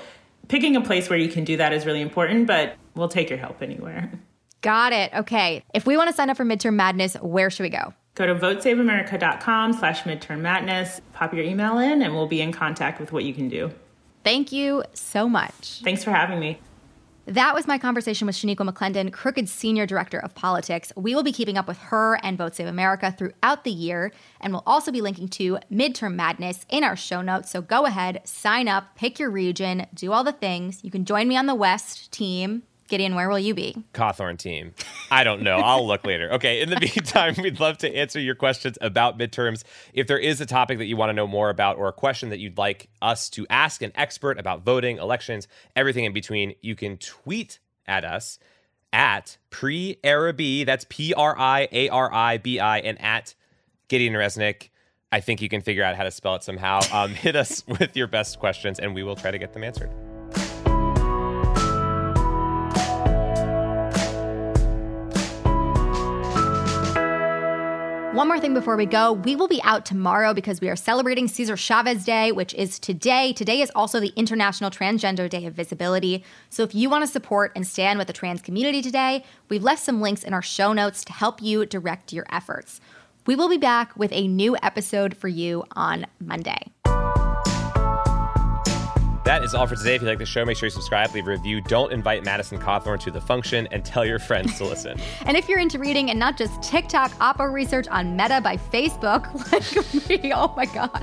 picking 0.52 0.76
a 0.76 0.82
place 0.82 1.08
where 1.08 1.18
you 1.18 1.30
can 1.30 1.44
do 1.44 1.56
that 1.56 1.72
is 1.72 1.86
really 1.86 2.02
important, 2.02 2.46
but 2.46 2.76
we'll 2.94 3.08
take 3.08 3.30
your 3.30 3.38
help 3.38 3.62
anywhere. 3.62 4.12
Got 4.60 4.92
it. 4.92 5.10
Okay. 5.14 5.64
If 5.72 5.86
we 5.86 5.96
want 5.96 6.10
to 6.10 6.14
sign 6.14 6.28
up 6.28 6.36
for 6.36 6.44
Midterm 6.44 6.74
Madness, 6.74 7.14
where 7.22 7.48
should 7.48 7.62
we 7.62 7.70
go? 7.70 7.94
Go 8.14 8.26
to 8.26 8.34
votesaveamerica.com 8.34 9.72
slash 9.72 10.02
midterm 10.02 10.40
madness, 10.40 11.00
pop 11.14 11.32
your 11.32 11.42
email 11.42 11.78
in, 11.78 12.02
and 12.02 12.14
we'll 12.14 12.26
be 12.26 12.42
in 12.42 12.52
contact 12.52 13.00
with 13.00 13.12
what 13.12 13.24
you 13.24 13.32
can 13.32 13.48
do. 13.48 13.72
Thank 14.24 14.52
you 14.52 14.84
so 14.92 15.26
much. 15.26 15.80
Thanks 15.82 16.04
for 16.04 16.10
having 16.10 16.38
me. 16.38 16.60
That 17.26 17.54
was 17.54 17.68
my 17.68 17.78
conversation 17.78 18.26
with 18.26 18.34
Shaniqua 18.34 18.68
McClendon, 18.68 19.12
Crooked's 19.12 19.52
Senior 19.52 19.86
Director 19.86 20.18
of 20.18 20.34
Politics. 20.34 20.92
We 20.96 21.14
will 21.14 21.22
be 21.22 21.30
keeping 21.30 21.56
up 21.56 21.68
with 21.68 21.78
her 21.78 22.18
and 22.20 22.36
Vote 22.36 22.56
Save 22.56 22.66
America 22.66 23.14
throughout 23.16 23.62
the 23.62 23.70
year, 23.70 24.10
and 24.40 24.52
we'll 24.52 24.64
also 24.66 24.90
be 24.90 25.00
linking 25.00 25.28
to 25.28 25.58
Midterm 25.70 26.16
Madness 26.16 26.66
in 26.68 26.82
our 26.82 26.96
show 26.96 27.22
notes. 27.22 27.48
So 27.48 27.62
go 27.62 27.86
ahead, 27.86 28.22
sign 28.24 28.66
up, 28.66 28.96
pick 28.96 29.20
your 29.20 29.30
region, 29.30 29.86
do 29.94 30.10
all 30.10 30.24
the 30.24 30.32
things. 30.32 30.82
You 30.82 30.90
can 30.90 31.04
join 31.04 31.28
me 31.28 31.36
on 31.36 31.46
the 31.46 31.54
West 31.54 32.10
team. 32.10 32.64
Gideon, 32.92 33.14
where 33.14 33.30
will 33.30 33.38
you 33.38 33.54
be? 33.54 33.74
Cawthorn 33.94 34.36
team. 34.36 34.74
I 35.10 35.24
don't 35.24 35.40
know. 35.40 35.56
I'll 35.56 35.86
look 35.86 36.04
later. 36.04 36.30
Okay. 36.34 36.60
In 36.60 36.68
the 36.68 36.78
meantime, 36.94 37.34
we'd 37.38 37.58
love 37.58 37.78
to 37.78 37.96
answer 37.96 38.20
your 38.20 38.34
questions 38.34 38.76
about 38.82 39.18
midterms. 39.18 39.64
If 39.94 40.08
there 40.08 40.18
is 40.18 40.42
a 40.42 40.46
topic 40.46 40.76
that 40.76 40.84
you 40.84 40.98
want 40.98 41.08
to 41.08 41.14
know 41.14 41.26
more 41.26 41.48
about 41.48 41.78
or 41.78 41.88
a 41.88 41.92
question 41.94 42.28
that 42.28 42.38
you'd 42.38 42.58
like 42.58 42.90
us 43.00 43.30
to 43.30 43.46
ask 43.48 43.80
an 43.80 43.92
expert 43.94 44.38
about 44.38 44.62
voting, 44.62 44.98
elections, 44.98 45.48
everything 45.74 46.04
in 46.04 46.12
between, 46.12 46.54
you 46.60 46.76
can 46.76 46.98
tweet 46.98 47.60
at 47.86 48.04
us 48.04 48.38
at 48.92 49.38
pre 49.48 49.96
Arabi. 50.04 50.64
That's 50.64 50.84
P 50.90 51.14
R 51.14 51.34
I 51.38 51.68
A 51.72 51.88
R 51.88 52.12
I 52.12 52.36
B 52.36 52.60
I, 52.60 52.80
and 52.80 53.00
at 53.00 53.34
Gideon 53.88 54.12
Resnick. 54.12 54.68
I 55.10 55.20
think 55.20 55.40
you 55.40 55.48
can 55.48 55.62
figure 55.62 55.82
out 55.82 55.96
how 55.96 56.04
to 56.04 56.10
spell 56.10 56.34
it 56.34 56.42
somehow. 56.42 56.80
Um, 56.92 57.14
hit 57.14 57.36
us 57.36 57.66
with 57.80 57.96
your 57.96 58.06
best 58.06 58.38
questions, 58.38 58.78
and 58.78 58.94
we 58.94 59.02
will 59.02 59.16
try 59.16 59.30
to 59.30 59.38
get 59.38 59.54
them 59.54 59.64
answered. 59.64 59.90
One 68.12 68.28
more 68.28 68.38
thing 68.38 68.52
before 68.52 68.76
we 68.76 68.84
go. 68.84 69.14
We 69.14 69.36
will 69.36 69.48
be 69.48 69.62
out 69.62 69.86
tomorrow 69.86 70.34
because 70.34 70.60
we 70.60 70.68
are 70.68 70.76
celebrating 70.76 71.28
Cesar 71.28 71.56
Chavez 71.56 72.04
Day, 72.04 72.30
which 72.30 72.52
is 72.52 72.78
today. 72.78 73.32
Today 73.32 73.62
is 73.62 73.72
also 73.74 74.00
the 74.00 74.12
International 74.16 74.70
Transgender 74.70 75.30
Day 75.30 75.46
of 75.46 75.54
Visibility. 75.54 76.22
So 76.50 76.62
if 76.62 76.74
you 76.74 76.90
want 76.90 77.06
to 77.06 77.10
support 77.10 77.52
and 77.56 77.66
stand 77.66 77.98
with 77.98 78.08
the 78.08 78.12
trans 78.12 78.42
community 78.42 78.82
today, 78.82 79.24
we've 79.48 79.62
left 79.62 79.82
some 79.82 80.02
links 80.02 80.24
in 80.24 80.34
our 80.34 80.42
show 80.42 80.74
notes 80.74 81.06
to 81.06 81.12
help 81.14 81.40
you 81.40 81.64
direct 81.64 82.12
your 82.12 82.26
efforts. 82.30 82.82
We 83.24 83.34
will 83.34 83.48
be 83.48 83.56
back 83.56 83.96
with 83.96 84.12
a 84.12 84.28
new 84.28 84.58
episode 84.62 85.16
for 85.16 85.28
you 85.28 85.64
on 85.72 86.04
Monday. 86.20 86.70
That 89.24 89.44
is 89.44 89.54
all 89.54 89.68
for 89.68 89.76
today. 89.76 89.94
If 89.94 90.02
you 90.02 90.08
like 90.08 90.18
the 90.18 90.26
show, 90.26 90.44
make 90.44 90.56
sure 90.56 90.66
you 90.66 90.70
subscribe, 90.70 91.14
leave 91.14 91.28
a 91.28 91.30
review. 91.30 91.60
Don't 91.60 91.92
invite 91.92 92.24
Madison 92.24 92.58
Cawthorn 92.58 92.98
to 93.00 93.10
the 93.10 93.20
function, 93.20 93.68
and 93.70 93.84
tell 93.84 94.04
your 94.04 94.18
friends 94.18 94.58
to 94.58 94.64
listen. 94.64 94.98
And 95.24 95.36
if 95.36 95.48
you're 95.48 95.60
into 95.60 95.78
reading 95.78 96.10
and 96.10 96.18
not 96.18 96.36
just 96.36 96.60
TikTok 96.62 97.12
Oppo 97.12 97.50
research 97.50 97.86
on 97.88 98.16
Meta 98.16 98.40
by 98.42 98.56
Facebook, 98.56 99.32
like 99.52 100.22
me, 100.22 100.32
oh 100.34 100.52
my 100.56 100.66
God. 100.66 101.02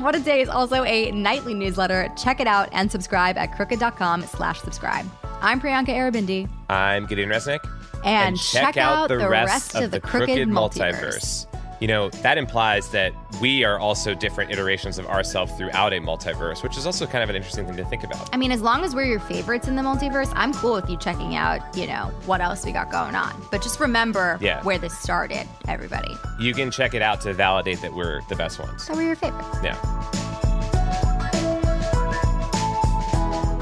What 0.00 0.14
a 0.14 0.20
Day 0.20 0.40
is 0.40 0.48
also 0.48 0.84
a 0.84 1.10
nightly 1.10 1.52
newsletter. 1.52 2.08
Check 2.16 2.40
it 2.40 2.46
out 2.46 2.68
and 2.72 2.90
subscribe 2.90 3.36
at 3.36 3.54
crooked.com 3.56 4.22
slash 4.22 4.60
subscribe. 4.60 5.04
I'm 5.40 5.60
Priyanka 5.60 5.88
Aribindi. 5.88 6.48
I'm 6.68 7.06
Gideon 7.06 7.28
Resnick. 7.28 7.58
And 8.04 8.38
check 8.38 8.76
out 8.76 9.08
the 9.08 9.28
rest 9.28 9.74
of 9.74 9.90
the 9.90 10.00
Crooked 10.00 10.48
multiverse. 10.48 11.46
You 11.80 11.88
know, 11.88 12.10
that 12.10 12.36
implies 12.36 12.90
that 12.90 13.12
we 13.40 13.64
are 13.64 13.78
also 13.78 14.14
different 14.14 14.50
iterations 14.50 14.98
of 14.98 15.06
ourselves 15.06 15.52
throughout 15.54 15.92
a 15.94 15.96
multiverse, 15.96 16.62
which 16.62 16.76
is 16.76 16.84
also 16.84 17.06
kind 17.06 17.24
of 17.24 17.30
an 17.30 17.36
interesting 17.36 17.66
thing 17.66 17.76
to 17.76 17.84
think 17.86 18.04
about. 18.04 18.28
I 18.32 18.36
mean, 18.36 18.52
as 18.52 18.60
long 18.60 18.84
as 18.84 18.94
we're 18.94 19.06
your 19.06 19.20
favorites 19.20 19.66
in 19.66 19.76
the 19.76 19.82
multiverse, 19.82 20.30
I'm 20.36 20.52
cool 20.52 20.74
with 20.74 20.90
you 20.90 20.98
checking 20.98 21.36
out, 21.36 21.60
you 21.76 21.86
know, 21.86 22.12
what 22.26 22.42
else 22.42 22.66
we 22.66 22.72
got 22.72 22.90
going 22.90 23.14
on. 23.14 23.32
But 23.50 23.62
just 23.62 23.80
remember 23.80 24.36
Yeah. 24.40 24.62
where 24.62 24.76
this 24.78 24.96
started, 24.98 25.48
everybody. 25.68 26.14
You 26.38 26.52
can 26.52 26.70
check 26.70 26.92
it 26.92 27.00
out 27.02 27.22
to 27.22 27.32
validate 27.32 27.80
that 27.80 27.94
we're 27.94 28.20
the 28.28 28.36
best 28.36 28.58
ones. 28.58 28.84
So 28.84 28.92
we're 28.94 29.02
your 29.06 29.16
favorites. 29.16 29.48
Yeah. 29.64 30.19